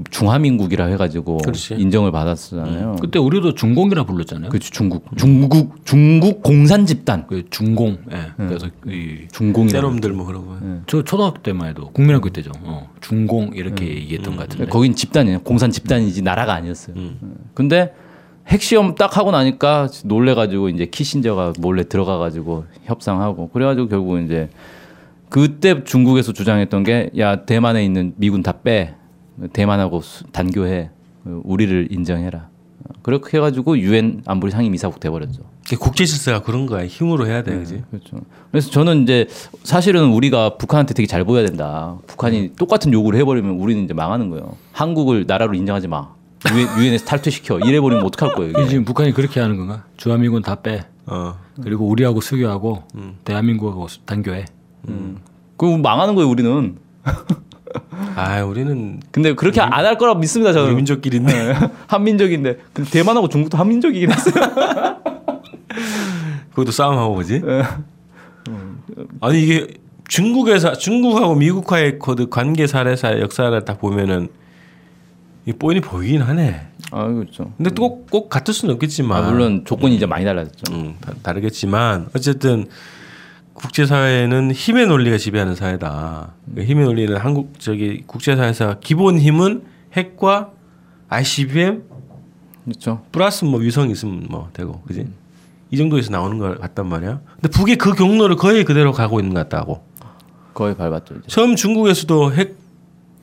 중화민국이라 0.09 0.85
해가지고 0.87 1.37
그렇지. 1.37 1.75
인정을 1.75 2.11
받았잖아요. 2.11 2.95
그때 2.99 3.19
우리도 3.19 3.53
중공이라 3.53 4.05
불렀잖아요. 4.05 4.49
그 4.49 4.57
중국 4.59 5.05
중국 5.17 5.85
중국 5.85 6.41
공산 6.41 6.85
집단 6.85 7.27
그 7.27 7.43
중공. 7.49 7.97
예. 8.11 8.31
그래서 8.37 8.67
이 8.87 9.27
중공이라 9.31 9.81
때놈들 9.81 10.13
뭐 10.13 10.25
그러고. 10.25 10.55
저 10.87 11.03
초등학교 11.03 11.41
때만 11.43 11.69
해도 11.69 11.91
국민학교 11.91 12.29
때죠. 12.29 12.51
어, 12.63 12.89
중공 13.01 13.51
이렇게 13.53 13.87
얘기했던 13.87 14.35
것 14.35 14.49
같은데. 14.49 14.65
거긴 14.71 14.95
집단이에요. 14.95 15.41
공산 15.41 15.69
집단이지 15.71 16.21
나라가 16.23 16.53
아니었어요. 16.53 16.95
근데 17.53 17.93
핵시험 18.47 18.95
딱 18.95 19.15
하고 19.17 19.31
나니까 19.31 19.89
놀래가지고 20.05 20.69
이제 20.69 20.85
키신저가 20.87 21.53
몰래 21.59 21.83
들어가가지고 21.87 22.65
협상하고 22.85 23.49
그래가지고 23.49 23.87
결국 23.87 24.19
이제 24.21 24.49
그때 25.29 25.83
중국에서 25.83 26.33
주장했던 26.33 26.83
게 26.83 27.09
야 27.17 27.45
대만에 27.45 27.85
있는 27.85 28.13
미군 28.17 28.41
다 28.43 28.53
빼. 28.63 28.95
대만하고 29.53 30.01
수- 30.01 30.23
단교해. 30.25 30.89
우리를 31.25 31.87
인정해라. 31.91 32.49
그렇게 33.01 33.37
해가지고 33.37 33.77
유엔 33.79 34.21
안보리 34.25 34.51
상임 34.51 34.75
이사국 34.75 34.99
돼버렸죠. 34.99 35.41
이게 35.65 35.77
국제 35.77 36.03
질서가 36.05 36.41
그런 36.41 36.65
거야. 36.65 36.85
힘으로 36.85 37.25
해야 37.25 37.41
돼, 37.43 37.57
그지? 37.57 37.81
그렇죠. 37.89 38.17
그래서 38.51 38.69
저는 38.71 39.03
이제 39.03 39.27
사실은 39.63 40.09
우리가 40.11 40.57
북한한테 40.57 40.93
되게 40.93 41.07
잘 41.07 41.23
보여야 41.23 41.45
된다. 41.45 41.95
북한이 42.07 42.53
똑같은 42.57 42.91
요구를 42.91 43.17
해버리면 43.21 43.51
우리는 43.55 43.83
이제 43.85 43.93
망하는 43.93 44.29
거예요. 44.29 44.57
한국을 44.73 45.23
나라로 45.25 45.53
인정하지 45.53 45.87
마. 45.87 46.09
유엔, 46.53 46.67
유엔에서 46.77 47.05
탈퇴시켜. 47.05 47.59
이래버리면 47.59 48.03
어떡할 48.05 48.35
거예요. 48.35 48.51
이게. 48.51 48.67
지금 48.67 48.83
북한이 48.83 49.13
그렇게 49.13 49.39
하는 49.39 49.55
건가? 49.57 49.85
주한미군 49.95 50.41
다 50.41 50.55
빼. 50.55 50.83
어. 51.05 51.35
그리고 51.61 51.87
우리하고 51.87 52.19
수교하고 52.19 52.83
대한민국하고 53.23 53.87
수- 53.87 54.01
단교해. 54.05 54.45
그럼 55.55 55.81
망하는 55.81 56.15
거예요. 56.15 56.29
우리는. 56.29 56.77
아, 58.15 58.43
우리는 58.43 58.99
근데 59.11 59.33
그렇게 59.35 59.61
안 59.61 59.71
할 59.85 59.97
거라고 59.97 60.19
믿습니다. 60.19 60.53
저는. 60.53 60.75
민족끼리인데. 60.75 61.33
네. 61.33 61.53
한민족인데 61.87 62.57
대만하고 62.91 63.27
중국도 63.29 63.57
한민족이긴 63.57 64.11
했어요. 64.11 64.33
그것도 66.51 66.71
싸움하고 66.71 67.15
그지? 67.15 67.41
아니 69.21 69.41
이게 69.43 69.67
중국에서 70.07 70.73
중국하고 70.73 71.35
미국과의 71.35 71.97
그 71.99 72.27
관계 72.29 72.67
사례사 72.67 73.19
역사를 73.19 73.65
딱 73.65 73.79
보면은 73.79 74.27
이 75.45 75.53
뽀인이 75.53 75.81
보이긴 75.81 76.21
하네. 76.21 76.67
아 76.91 77.07
그렇죠. 77.07 77.51
근데 77.57 77.71
또꼭 77.71 78.29
같을 78.29 78.53
수는 78.53 78.75
없겠지만 78.75 79.23
아, 79.23 79.29
물론 79.31 79.63
조건이 79.65 79.95
이제 79.95 80.05
많이 80.05 80.23
달라졌죠. 80.25 80.73
음, 80.73 80.95
다, 81.01 81.13
다르겠지만 81.23 82.09
어쨌든 82.15 82.67
국제사회는 83.53 84.51
힘의 84.51 84.87
논리가 84.87 85.17
지배하는 85.17 85.55
사회다. 85.55 86.33
그 86.55 86.63
힘의 86.63 86.85
논리는 86.85 87.15
한국 87.17 87.59
저기 87.59 88.03
국제사회에서 88.05 88.79
기본 88.79 89.19
힘은 89.19 89.63
핵과 89.93 90.51
ICBM 91.09 91.83
그렇죠. 92.65 93.03
플러스 93.11 93.45
뭐 93.45 93.59
위성 93.59 93.89
있으면 93.89 94.25
뭐 94.29 94.49
되고 94.53 94.81
그지? 94.81 95.07
이 95.71 95.77
정도에서 95.77 96.11
나오는 96.11 96.37
것 96.37 96.59
같단 96.59 96.87
말이야. 96.87 97.21
근데 97.35 97.49
북이 97.49 97.75
그 97.77 97.93
경로를 97.93 98.35
거의 98.35 98.63
그대로 98.63 98.91
가고 98.91 99.19
있는 99.19 99.33
것 99.33 99.49
같다고. 99.49 99.83
거의 100.53 100.75
밟았죠. 100.75 101.15
이제. 101.15 101.27
처음 101.27 101.55
중국에서도 101.55 102.33
핵 102.33 102.57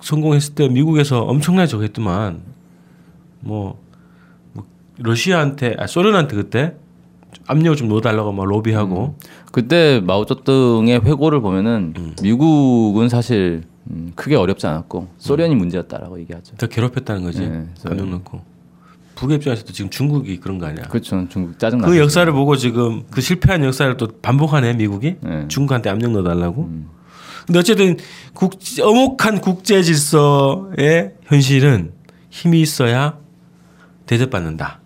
성공했을 0.02 0.54
때 0.54 0.68
미국에서 0.68 1.22
엄청나게 1.22 1.66
저거 1.66 1.82
했더만 1.82 2.42
뭐, 3.40 3.80
뭐 4.52 4.66
러시아한테 4.98 5.76
아 5.78 5.86
소련한테 5.86 6.36
그때 6.36 6.74
압력을 7.50 7.76
좀 7.76 7.88
넣어달라고 7.88 8.32
막 8.32 8.46
로비하고 8.46 9.16
그때 9.50 10.00
마오쩌둥의 10.04 11.00
회고를 11.04 11.40
보면은 11.40 11.94
미국은 12.22 13.08
사실 13.08 13.64
음, 13.90 14.12
크게 14.14 14.36
어렵지 14.36 14.66
않았고 14.68 15.08
소련이 15.18 15.56
문제였다라고 15.56 16.20
얘기하죠. 16.20 16.56
더 16.56 16.68
괴롭혔다는 16.68 17.24
거지. 17.24 17.40
네, 17.40 17.66
감명 17.84 18.10
넣고 18.12 18.40
북의 19.16 19.38
입장에서도 19.38 19.72
지금 19.72 19.90
중국이 19.90 20.38
그런 20.38 20.58
거 20.58 20.66
아니야. 20.66 20.84
그렇죠. 20.84 21.26
중국 21.28 21.58
짜증 21.58 21.78
나. 21.80 21.88
그 21.88 21.98
역사를 21.98 22.30
보고 22.32 22.56
지금 22.56 23.02
그 23.10 23.20
실패한 23.20 23.64
역사를 23.64 23.94
또 23.96 24.08
반복하네 24.22 24.74
미국이 24.74 25.16
네. 25.20 25.48
중국한테 25.48 25.90
압력 25.90 26.12
넣어달라고. 26.12 26.70
근데 27.46 27.58
어쨌든 27.58 27.96
국 28.32 28.60
엄혹한 28.80 29.40
국제 29.40 29.82
질서의 29.82 31.14
현실은 31.24 31.92
힘이 32.30 32.60
있어야 32.60 33.18
대접받는다. 34.06 34.80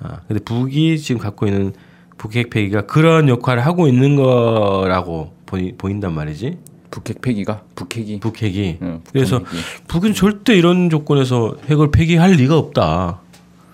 아, 0.00 0.20
근데 0.28 0.42
북이 0.42 0.98
지금 0.98 1.20
갖고 1.20 1.46
있는 1.46 1.72
북핵 2.18 2.50
폐기가 2.50 2.82
그런 2.86 3.28
역할을 3.28 3.64
하고 3.66 3.88
있는 3.88 4.16
거라고 4.16 5.34
보이, 5.46 5.72
보인단 5.72 6.14
말이지. 6.14 6.58
북핵 6.90 7.20
폐기가 7.22 7.62
북핵이. 7.74 8.20
북핵이. 8.20 8.78
응, 8.82 9.00
그래서 9.12 9.40
폐기. 9.40 9.56
북은 9.88 10.14
절대 10.14 10.54
이런 10.56 10.90
조건에서 10.90 11.56
핵을 11.68 11.90
폐기할 11.90 12.32
리가 12.32 12.56
없다. 12.56 13.20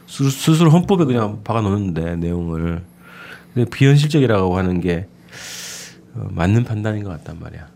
스- 0.06 0.30
스스로 0.30 0.70
헌법에 0.70 1.04
그냥 1.04 1.40
박아 1.44 1.61
놓는데 1.61 2.16
내용을. 2.16 2.82
근데 3.54 3.68
비현실적이라고 3.70 4.56
하는 4.56 4.80
게 4.80 5.06
어, 6.14 6.28
맞는 6.30 6.64
판단인 6.64 7.04
것 7.04 7.11
같단 7.11 7.38
말이야. 7.40 7.66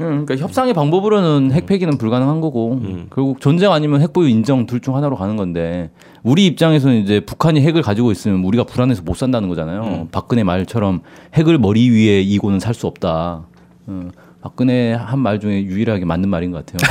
응, 0.00 0.24
그러니까 0.26 0.36
협상의 0.36 0.74
방법으로는 0.74 1.52
핵 1.52 1.66
폐기는 1.66 1.96
불가능한 1.96 2.40
거고 2.40 2.80
결국 3.14 3.40
전쟁 3.40 3.72
아니면 3.72 4.00
핵 4.00 4.12
보유 4.12 4.28
인정 4.28 4.66
둘 4.66 4.80
중 4.80 4.96
하나로 4.96 5.14
가는 5.16 5.36
건데 5.36 5.90
우리 6.24 6.46
입장에서는 6.46 6.96
이제 7.02 7.20
북한이 7.20 7.60
핵을 7.60 7.80
가지고 7.82 8.10
있으면 8.10 8.42
우리가 8.44 8.64
불안해서 8.64 9.02
못 9.02 9.16
산다는 9.16 9.48
거잖아요. 9.48 10.08
박근혜 10.10 10.42
말처럼 10.42 11.02
핵을 11.34 11.58
머리 11.58 11.88
위에 11.90 12.20
이고는 12.22 12.58
살 12.60 12.74
수 12.74 12.86
없다. 12.88 13.46
어, 13.86 14.08
박근혜 14.40 14.92
한 14.92 15.20
말 15.20 15.38
중에 15.40 15.62
유일하게 15.62 16.04
맞는 16.06 16.28
말인 16.28 16.50
것 16.50 16.66
같아요. 16.66 16.90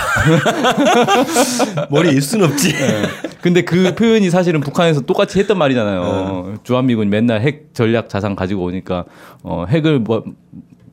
머리 1.91 2.09
일 2.09 2.21
수는 2.21 2.47
없지. 2.47 2.73
근데 3.41 3.63
그 3.63 3.93
표현이 3.95 4.29
사실은 4.29 4.61
북한에서 4.61 5.01
똑같이 5.01 5.39
했던 5.39 5.57
말이잖아요. 5.57 6.55
주한미군이 6.63 7.09
맨날 7.09 7.41
핵 7.41 7.73
전략 7.73 8.07
자산 8.09 8.35
가지고 8.35 8.63
오니까 8.63 9.05
어, 9.43 9.65
핵을 9.67 9.99
뭐, 9.99 10.23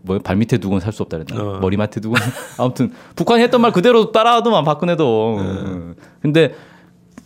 뭐 0.02 0.18
발밑에 0.18 0.58
두고는 0.58 0.80
살 0.80 0.92
수 0.92 1.02
없다 1.02 1.18
그랬나? 1.18 1.42
어. 1.56 1.58
머리맡에 1.60 2.00
두고 2.00 2.14
아무튼 2.58 2.92
북한이 3.16 3.42
했던 3.42 3.60
말 3.60 3.72
그대로 3.72 4.12
따라하더만 4.12 4.64
박근혜도. 4.64 5.36
어. 5.38 5.92
근데 6.22 6.54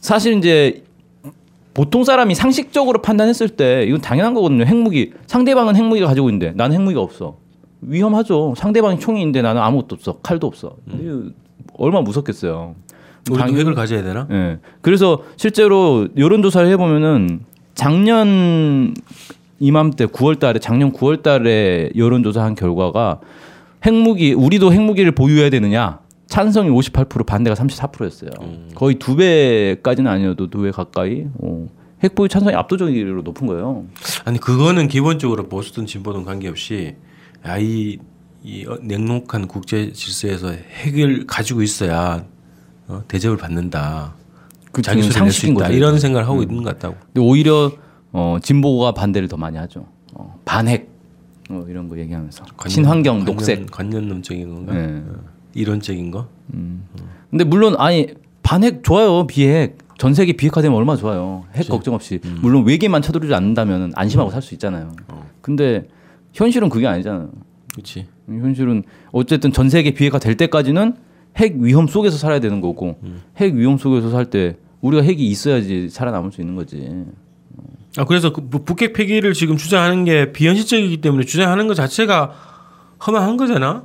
사실 0.00 0.37
이제 0.38 0.83
보통 1.73 2.04
사람이 2.04 2.35
상식적으로 2.35 3.00
판단했을 3.02 3.49
때 3.50 3.85
이건 3.85 4.00
당연한 4.00 4.35
거거든요. 4.35 4.64
핵무기 4.64 5.12
상대방은 5.26 5.76
핵무기가 5.76 6.07
가지고 6.07 6.28
있는데 6.31 6.52
나는 6.57 6.76
핵무기가 6.76 7.00
없어. 7.00 7.37
위험하죠. 7.81 8.54
상대방이 8.57 8.99
총이 8.99 9.21
있는데 9.21 9.43
나는 9.43 9.61
아무것도 9.62 9.95
없어. 9.97 10.19
칼도 10.23 10.47
없어. 10.47 10.76
이거 11.00 11.31
얼마나 11.76 12.02
무섭겠어요. 12.02 12.75
우리도 13.31 13.38
당연히- 13.40 13.61
핵을 13.61 13.75
가져야 13.75 14.02
되나? 14.02 14.26
예. 14.31 14.59
그래서 14.83 15.23
실제로 15.37 16.09
여론조사를 16.16 16.69
해보면은 16.71 17.40
작년 17.75 18.95
이맘때 19.61 20.06
9월 20.06 20.38
달에 20.38 20.58
작년 20.58 20.92
9월 20.92 21.23
달에 21.23 21.90
여론조사한 21.96 22.54
결과가 22.54 23.20
핵무기 23.87 24.32
우리도 24.32 24.73
핵무기를 24.73 25.12
보유해야 25.12 25.50
되느냐 25.50 26.00
찬성이 26.26 26.70
58% 26.70 27.26
반대가 27.26 27.54
34%였어요. 27.54 28.30
거의 28.75 28.96
두 28.96 29.14
배까지는 29.16 30.11
아니어도 30.11 30.49
두 30.50 30.62
배 30.62 30.70
가까이 30.70 31.26
어. 31.40 31.68
핵 32.02 32.14
보유 32.14 32.28
찬성이 32.28 32.54
압도적으로 32.56 33.23
높은 33.23 33.46
거예요. 33.46 33.84
아니 34.25 34.38
그거는 34.38 34.88
기본적으로 34.88 35.49
보수든 35.49 35.87
진보든 35.87 36.25
관계없이 36.25 36.96
아이 37.42 37.99
이 38.42 38.66
어, 38.66 38.76
냉혹한 38.82 39.49
국제 39.49 39.90
질서에서 39.92 40.50
핵을 40.52 41.26
가지고 41.26 41.62
있어야 41.62 42.25
어, 42.88 43.02
대접을 43.08 43.37
받는다. 43.38 44.14
그 44.73 44.82
자기 44.82 45.02
소리 45.02 45.23
낼수 45.25 45.46
있다. 45.46 45.54
거죠. 45.54 45.73
이런 45.73 45.99
생각을 45.99 46.26
하고 46.28 46.42
있는 46.42 46.62
것 46.62 46.70
같다고. 46.75 46.96
근데 47.06 47.20
오히려 47.20 47.70
어, 48.14 48.38
진보가 48.40 48.92
반대를 48.92 49.26
더 49.28 49.37
많이 49.37 49.56
하죠. 49.59 49.87
어, 50.14 50.38
반핵 50.44 50.88
어, 51.50 51.64
이런 51.68 51.88
거 51.88 51.99
얘기하면서. 51.99 52.44
친환경, 52.68 53.18
관념- 53.18 53.25
녹색. 53.26 53.71
관념론적인 53.71 54.49
건가? 54.54 54.73
네. 54.73 55.02
어, 55.04 55.14
이론적인 55.52 56.10
거? 56.12 56.28
근데 57.30 57.45
물론 57.45 57.75
아니 57.78 58.06
반핵 58.43 58.82
좋아요 58.84 59.26
비핵. 59.26 59.78
전 59.99 60.12
세계 60.15 60.32
비핵화되면 60.32 60.76
얼마나 60.76 60.97
좋아요. 60.97 61.45
핵 61.54 61.69
걱정 61.69 61.95
없이. 61.95 62.21
물론 62.41 62.65
외계만 62.65 63.02
쳐들지 63.02 63.32
않는다면 63.34 63.93
안심하고 63.95 64.30
살수 64.30 64.54
있잖아요. 64.54 64.93
근데 65.41 65.86
현실은 66.32 66.69
그게 66.69 66.86
아니잖아요. 66.86 67.30
그렇지. 67.73 68.06
현실은 68.28 68.82
어쨌든 69.12 69.52
전 69.52 69.69
세계 69.71 69.91
비핵화 69.93 70.19
될 70.19 70.36
때까지는 70.36 70.97
핵 71.36 71.56
위험 71.56 71.86
속에서 71.88 72.17
살아야 72.17 72.38
되는 72.41 72.60
거고 72.60 72.97
핵 73.38 73.54
위험 73.54 73.76
속에서 73.76 74.10
살 74.10 74.26
때 74.26 74.56
우리가 74.80 75.02
핵이 75.02 75.25
있어야지 75.26 75.88
살아남을 75.88 76.30
수 76.32 76.41
있는 76.41 76.54
거지 76.56 77.04
아 77.97 78.04
그래서 78.04 78.33
그 78.33 78.49
부- 78.49 78.65
북핵 78.65 78.93
폐기를 78.93 79.33
지금 79.35 79.57
주장하는 79.57 80.04
게 80.04 80.33
비현실적이기 80.33 80.99
때문에 81.00 81.25
주장하는 81.25 81.69
것 81.69 81.75
자체가 81.75 82.33
허망한 83.07 83.37
거잖아. 83.37 83.85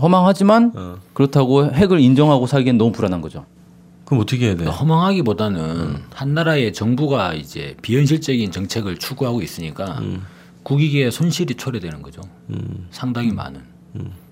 허망하지만 0.00 0.72
어. 0.74 0.96
그렇다고 1.12 1.70
핵을 1.72 2.00
인정하고 2.00 2.46
살기엔 2.48 2.76
너무 2.76 2.90
불안한 2.90 3.20
거죠 3.20 3.46
그럼 4.04 4.20
어떻게 4.22 4.46
해야 4.48 4.56
돼? 4.56 4.64
허망하기보다는 4.64 5.96
한 6.12 6.34
나라의 6.34 6.72
정부가 6.72 7.34
이제 7.34 7.76
비현실적인 7.82 8.50
정책을 8.50 8.98
추구하고 8.98 9.42
있으니까 9.42 10.02
국익에 10.64 11.10
손실이 11.10 11.54
초래되는 11.54 12.02
거죠. 12.02 12.20
상당히 12.90 13.32
많은. 13.32 13.60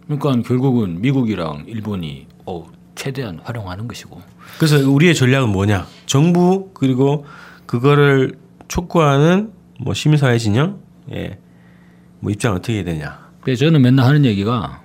그러니까 0.06 0.46
결국은 0.46 1.00
미국이랑 1.00 1.64
일본이 1.66 2.26
어, 2.46 2.66
최대한 2.94 3.40
활용하는 3.42 3.88
것이고. 3.88 4.20
그래서 4.58 4.76
우리의 4.88 5.14
전략은 5.14 5.48
뭐냐? 5.50 5.86
정부 6.06 6.70
그리고 6.74 7.24
그거를 7.66 8.36
촉구하는 8.68 9.52
뭐 9.80 9.94
시민사회 9.94 10.38
진영, 10.38 10.80
예, 11.12 11.38
뭐 12.20 12.30
입장 12.32 12.54
어떻게 12.54 12.82
되냐? 12.84 13.30
그래서 13.42 13.66
저는 13.66 13.82
맨날 13.82 14.06
하는 14.06 14.24
얘기가 14.24 14.82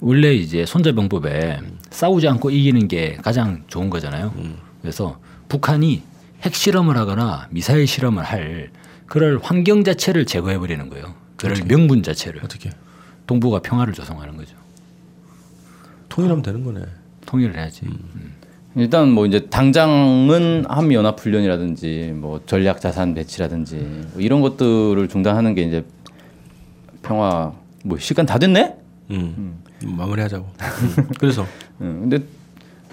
원래 0.00 0.34
이제 0.34 0.66
손자병법에 0.66 1.60
싸우지 1.90 2.28
않고 2.28 2.50
이기는 2.50 2.88
게 2.88 3.16
가장 3.22 3.64
좋은 3.68 3.88
거잖아요. 3.88 4.34
그래서 4.82 5.18
북한이 5.48 6.02
핵 6.42 6.54
실험을 6.54 6.96
하거나 6.96 7.48
미사일 7.50 7.86
실험을 7.86 8.22
할 8.22 8.70
그럴 9.06 9.38
환경 9.42 9.82
자체를 9.82 10.26
제거해 10.26 10.58
버리는 10.58 10.90
거예요. 10.90 11.14
그럴 11.36 11.56
명분 11.66 12.02
자체를 12.02 12.44
어떻게? 12.44 12.70
동북아 13.26 13.60
평화를 13.60 13.94
조성하는 13.94 14.36
거죠. 14.36 14.56
통일하면 16.10 16.42
되는 16.42 16.62
거네. 16.64 16.84
통일을 17.26 17.56
해야지. 17.56 17.86
일단 18.76 19.10
뭐 19.10 19.26
이제 19.26 19.46
당장은 19.46 20.64
한미 20.68 20.94
연합 20.94 21.20
훈련이라든지 21.20 22.12
뭐 22.16 22.40
전략 22.46 22.80
자산 22.80 23.14
배치라든지 23.14 23.76
뭐 24.12 24.20
이런 24.20 24.40
것들을 24.40 25.08
중단하는 25.08 25.54
게 25.54 25.62
이제 25.62 25.84
평화 27.02 27.52
뭐 27.84 27.98
시간 27.98 28.26
다 28.26 28.38
됐네? 28.38 28.74
음, 29.10 29.62
마무리하자고. 29.84 30.46
음. 30.46 31.08
그래서 31.18 31.46
음, 31.80 32.08
근데 32.08 32.24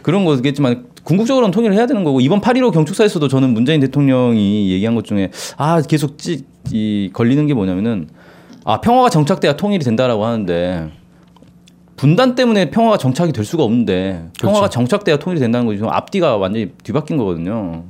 그런 0.04 0.26
거겠지만 0.26 0.86
궁극적으로는 1.04 1.52
통일을 1.52 1.76
해야 1.76 1.88
되는 1.88 2.04
거고 2.04 2.22
이번 2.22 2.42
8.15 2.42 2.74
경축사에서도 2.74 3.28
저는 3.28 3.54
문재인 3.54 3.80
대통령이 3.80 4.72
얘기한 4.72 4.94
것 4.94 5.06
중에 5.06 5.32
아 5.58 5.82
계속 5.82 6.18
찌, 6.18 6.46
이 6.72 7.10
걸리는 7.12 7.48
게 7.48 7.54
뭐냐면은 7.56 8.08
아 8.64 8.82
평화가 8.82 9.10
정착돼야 9.10 9.56
통일이 9.56 9.84
된다라고 9.84 10.26
하는데 10.26 10.92
분단 12.02 12.34
때문에 12.34 12.72
평화가 12.72 12.98
정착이 12.98 13.32
될 13.32 13.46
수가 13.46 13.64
없는데 13.64 14.30
평화가 14.40 14.70
정착돼야 14.70 15.18
통일이 15.18 15.40
된다는 15.40 15.68
거지 15.68 15.84
앞뒤가 15.86 16.36
완전히 16.36 16.72
뒤바뀐 16.84 17.16
거거든요. 17.16 17.84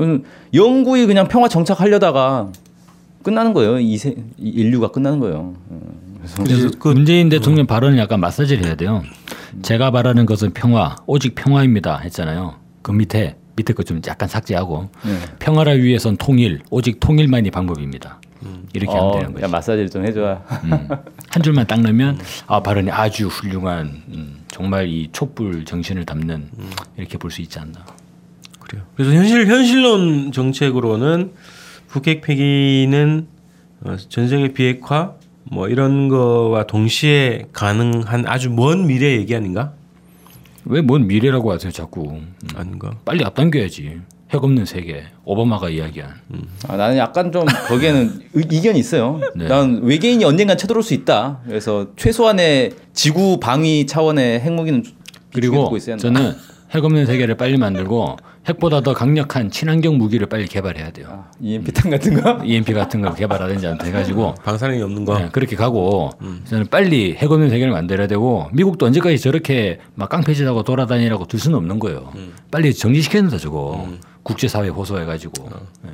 음, 0.00 0.24
영구히 0.52 1.06
그냥 1.06 1.28
평화 1.28 1.46
정착하려다가 1.46 2.48
끝나는 3.22 3.52
거예요. 3.54 3.78
이, 3.78 3.96
세, 3.96 4.16
이 4.38 4.48
인류가 4.48 4.88
끝나는 4.88 5.20
거예요. 5.20 5.54
음, 5.70 5.80
그래서 6.18 6.42
그래서 6.42 6.70
그- 6.80 6.88
문재인 6.88 7.28
대통령 7.28 7.66
발언을 7.68 7.96
약간 7.98 8.18
마사지를 8.18 8.64
해야 8.66 8.74
돼요. 8.74 9.04
제가 9.62 9.92
바라는 9.92 10.26
것은 10.26 10.52
평화, 10.52 10.96
오직 11.06 11.36
평화입니다 11.36 11.98
했잖아요. 11.98 12.56
그 12.82 12.90
밑에 12.90 13.36
밑에 13.54 13.72
거 13.72 13.84
좀 13.84 14.00
약간 14.08 14.28
삭제하고 14.28 14.88
네. 15.04 15.12
평화를 15.38 15.80
위해선 15.84 16.16
통일, 16.16 16.60
오직 16.70 16.98
통일만이 16.98 17.52
방법입니다. 17.52 18.20
이렇게 18.74 18.92
하면 18.92 19.12
되는 19.12 19.26
어, 19.28 19.32
거죠. 19.32 19.44
야, 19.44 19.48
마사지를 19.48 19.88
좀 19.90 20.04
해줘야. 20.04 20.42
음. 20.64 20.88
한 21.36 21.42
줄만 21.42 21.66
딱 21.66 21.82
넣으면 21.82 22.18
아 22.46 22.62
발언이 22.62 22.90
아주 22.90 23.26
훌륭한 23.26 24.02
음, 24.08 24.44
정말 24.48 24.88
이 24.88 25.10
촛불 25.12 25.66
정신을 25.66 26.06
담는 26.06 26.48
이렇게 26.96 27.18
볼 27.18 27.30
수 27.30 27.42
있지 27.42 27.58
않나. 27.58 27.84
그래요. 28.58 28.82
그래서 28.96 29.12
현실 29.12 29.46
현실론 29.46 30.32
정책으로는 30.32 31.34
북핵 31.88 32.22
폐기는 32.22 33.26
어, 33.82 33.96
전 34.08 34.28
세계 34.28 34.54
비핵화 34.54 35.12
뭐 35.44 35.68
이런 35.68 36.08
거와 36.08 36.66
동시에 36.66 37.48
가능한 37.52 38.26
아주 38.26 38.48
먼 38.48 38.86
미래 38.86 39.12
얘기 39.18 39.36
아닌가? 39.36 39.74
왜뭔 40.64 41.06
미래라고 41.06 41.52
하세요 41.52 41.70
자꾸. 41.70 42.12
음, 42.12 42.34
아닌가? 42.54 42.92
빨리 43.04 43.22
앞당겨야지. 43.24 44.00
핵 44.32 44.42
없는 44.42 44.64
세계. 44.64 45.04
오바마가 45.24 45.68
이야기한. 45.68 46.10
아, 46.68 46.76
나는 46.76 46.96
약간 46.96 47.30
좀 47.30 47.44
거기에는 47.68 48.20
의- 48.34 48.44
이견이 48.50 48.78
있어요. 48.78 49.20
네. 49.36 49.46
난 49.46 49.82
외계인이 49.82 50.24
언젠간 50.24 50.58
쳐들어올 50.58 50.82
수 50.82 50.94
있다. 50.94 51.40
그래서 51.46 51.88
최소한의 51.96 52.72
지구 52.92 53.38
방위 53.38 53.86
차원의 53.86 54.40
핵무기는 54.40 54.82
그리고 55.32 55.76
있어야 55.76 55.94
한다. 55.94 56.02
저는 56.02 56.32
핵 56.72 56.84
없는 56.84 57.06
세계를 57.06 57.36
빨리 57.36 57.56
만들고 57.56 58.16
핵보다 58.48 58.80
더 58.80 58.92
강력한 58.94 59.50
친환경 59.50 59.96
무기를 59.98 60.26
빨리 60.28 60.46
개발해야 60.46 60.90
돼요. 60.90 61.24
EMP 61.40 61.72
탄 61.72 61.90
같은 61.90 62.20
거? 62.20 62.42
EMP 62.44 62.72
같은 62.74 63.00
걸 63.02 63.14
개발하든지 63.14 63.66
안 63.66 63.78
해가지고 63.80 64.34
방사능이 64.44 64.82
없는 64.82 65.04
거. 65.04 65.18
네, 65.18 65.28
그렇게 65.32 65.54
가고 65.56 66.10
저는 66.44 66.66
빨리 66.66 67.14
핵 67.14 67.30
없는 67.30 67.50
세계를 67.50 67.72
만들어야 67.72 68.06
되고 68.08 68.48
미국도 68.52 68.86
언제까지 68.86 69.18
저렇게 69.20 69.78
막 69.94 70.08
깡패짓하고 70.08 70.64
돌아다니라고 70.64 71.26
둘 71.26 71.38
수는 71.38 71.56
없는 71.58 71.78
거예요. 71.78 72.12
빨리 72.50 72.72
정리시켜야 72.74 73.22
된다 73.22 73.38
저거 73.38 73.88
국제사회 74.26 74.68
호소해가지고. 74.68 75.48
네. 75.82 75.90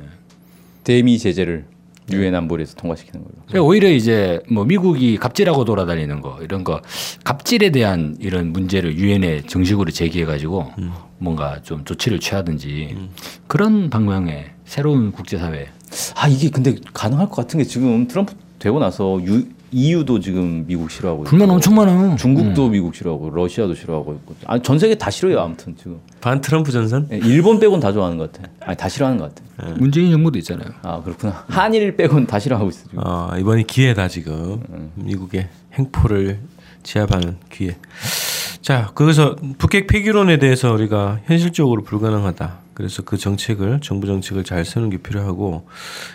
대미 0.83 1.19
제재를 1.19 1.65
유엔 2.11 2.33
안보리에서 2.33 2.75
통과시키는 2.75 3.23
걸로. 3.23 3.35
그러니까 3.45 3.61
오히려 3.61 3.89
이제 3.89 4.41
뭐 4.49 4.65
미국이 4.65 5.17
갑질하고 5.17 5.65
돌아다니는 5.65 6.21
거 6.21 6.39
이런 6.41 6.63
거 6.63 6.81
갑질에 7.23 7.69
대한 7.69 8.17
이런 8.19 8.51
문제를 8.51 8.97
유엔에 8.97 9.43
정식으로 9.43 9.91
제기해가지고 9.91 10.73
뭔가 11.19 11.61
좀 11.61 11.85
조치를 11.85 12.19
취하든지 12.19 12.97
그런 13.47 13.89
방향의 13.89 14.51
새로운 14.65 15.11
국제사회 15.13 15.69
아 16.15 16.27
이게 16.27 16.49
근데 16.49 16.75
가능할 16.93 17.29
것 17.29 17.35
같은 17.35 17.59
게 17.59 17.63
지금 17.63 18.07
트럼프 18.07 18.33
되고 18.59 18.79
나서 18.79 19.21
유, 19.23 19.45
EU도 19.73 20.19
지금 20.19 20.65
미국 20.67 20.91
싫어하고 20.91 21.23
불만 21.23 21.47
있고, 21.47 21.55
엄청 21.55 21.75
많아요. 21.75 22.15
중국도 22.17 22.69
미국 22.69 22.95
싫어하고 22.95 23.31
러시아도 23.31 23.73
싫어하고 23.73 24.13
있고 24.13 24.35
아전 24.45 24.77
세계 24.79 24.95
다 24.95 25.09
싫어요 25.09 25.39
아무튼 25.39 25.75
지금 25.75 25.99
반 26.21 26.39
트럼프 26.39 26.71
전선? 26.71 27.07
예, 27.11 27.17
일본 27.17 27.59
빼곤 27.59 27.79
다 27.79 27.91
좋아하는 27.91 28.17
것 28.17 28.31
같아 28.31 28.47
아니 28.61 28.77
다 28.77 28.87
싫어하는 28.87 29.19
것 29.19 29.33
같아 29.33 29.73
문재인 29.77 30.11
정부도 30.11 30.37
있잖아요. 30.39 30.69
아 30.83 31.01
그렇구나 31.01 31.43
한일 31.47 31.95
빼곤 31.95 32.27
다 32.27 32.39
싫어하고 32.39 32.69
있어 32.69 32.83
지금 32.89 32.99
어, 33.03 33.31
이번이 33.37 33.65
기회다 33.65 34.07
지금 34.07 34.61
미국의 34.95 35.49
행포를 35.73 36.39
제압하는 36.83 37.37
기회. 37.49 37.77
자, 38.61 38.91
그래서 38.95 39.35
북핵 39.57 39.87
폐기론에 39.87 40.37
대해서 40.37 40.71
우리가 40.73 41.19
현실적으로 41.25 41.83
불가능하다. 41.83 42.62
그래서 42.73 43.03
그 43.03 43.17
정책을 43.17 43.79
정부 43.81 44.07
정책을 44.07 44.43
잘 44.43 44.65
세우는 44.65 44.89
게 44.89 44.97
필요하고 44.97 45.67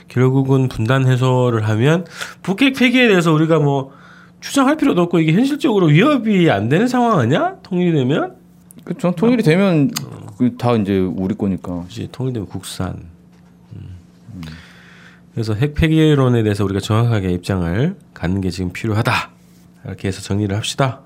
결국은 0.08 0.68
분단 0.68 1.06
해소를 1.06 1.68
하면 1.68 2.04
북핵 2.42 2.74
폐기에 2.74 3.08
대해서 3.08 3.32
우리가 3.32 3.58
뭐 3.58 3.92
주장할 4.40 4.76
필요도 4.76 5.02
없고 5.02 5.20
이게 5.20 5.32
현실적으로 5.32 5.86
위협이 5.86 6.50
안 6.50 6.68
되는 6.68 6.88
상황 6.88 7.18
아니야? 7.18 7.56
통일이 7.62 7.92
되면? 7.92 8.36
그렇죠 8.84 9.12
통일이 9.12 9.42
되면 9.42 9.90
그다 10.38 10.74
이제 10.76 10.98
우리 10.98 11.34
거니까 11.34 11.74
그렇지 11.74 12.08
통일되면 12.12 12.48
국산. 12.48 13.08
음. 13.74 13.96
그래서 15.34 15.54
핵 15.54 15.74
폐기론에 15.74 16.42
대해서 16.42 16.64
우리가 16.64 16.80
정확하게 16.80 17.30
입장을 17.32 17.96
갖는 18.14 18.40
게 18.40 18.50
지금 18.50 18.72
필요하다. 18.72 19.12
이렇게 19.84 20.08
해서 20.08 20.20
정리를 20.20 20.54
합시다. 20.56 21.00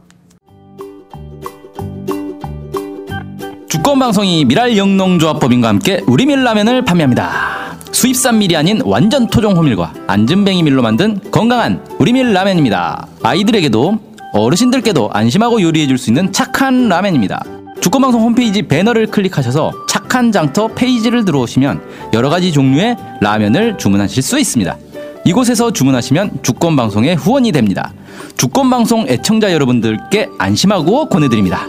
주권 3.73 3.99
방송이 3.99 4.45
미랄 4.45 4.77
영농조합법인과 4.77 5.67
함께 5.67 6.03
우리 6.07 6.27
밀 6.27 6.45
라면을 6.45 6.85
판매합니다. 6.85 7.75
수입산 7.91 8.37
밀이 8.37 8.55
아닌 8.55 8.83
완전 8.85 9.27
토종 9.27 9.57
호밀과 9.57 9.95
안전뱅이 10.09 10.63
밀로 10.63 10.83
만든 10.83 11.19
건강한 11.31 11.83
우리 11.99 12.13
밀 12.13 12.35
라면입니다. 12.35 13.07
아이들에게도 13.23 13.99
어르신들께도 14.35 15.09
안심하고 15.15 15.63
요리해 15.63 15.87
줄 15.87 15.97
수 15.97 16.11
있는 16.11 16.31
착한 16.35 16.91
라면입니다. 16.91 17.43
주권 17.81 18.03
방송 18.03 18.21
홈페이지 18.21 18.61
배너를 18.61 19.07
클릭하셔서 19.07 19.73
착한 19.89 20.33
장터 20.33 20.69
페이지를 20.69 21.25
들어오시면 21.25 21.81
여러 22.13 22.29
가지 22.29 22.53
종류의 22.53 22.99
라면을 23.23 23.79
주문하실 23.79 24.23
수 24.23 24.39
있습니다. 24.39 24.77
이곳에서 25.25 25.73
주문하시면 25.73 26.41
주권 26.43 26.77
방송의 26.77 27.17
후원이 27.17 27.53
됩니다. 27.53 27.95
주권 28.37 28.69
방송 28.69 29.09
애청자 29.09 29.51
여러분들께 29.51 30.29
안심하고 30.37 31.09
권해드립니다. 31.09 31.69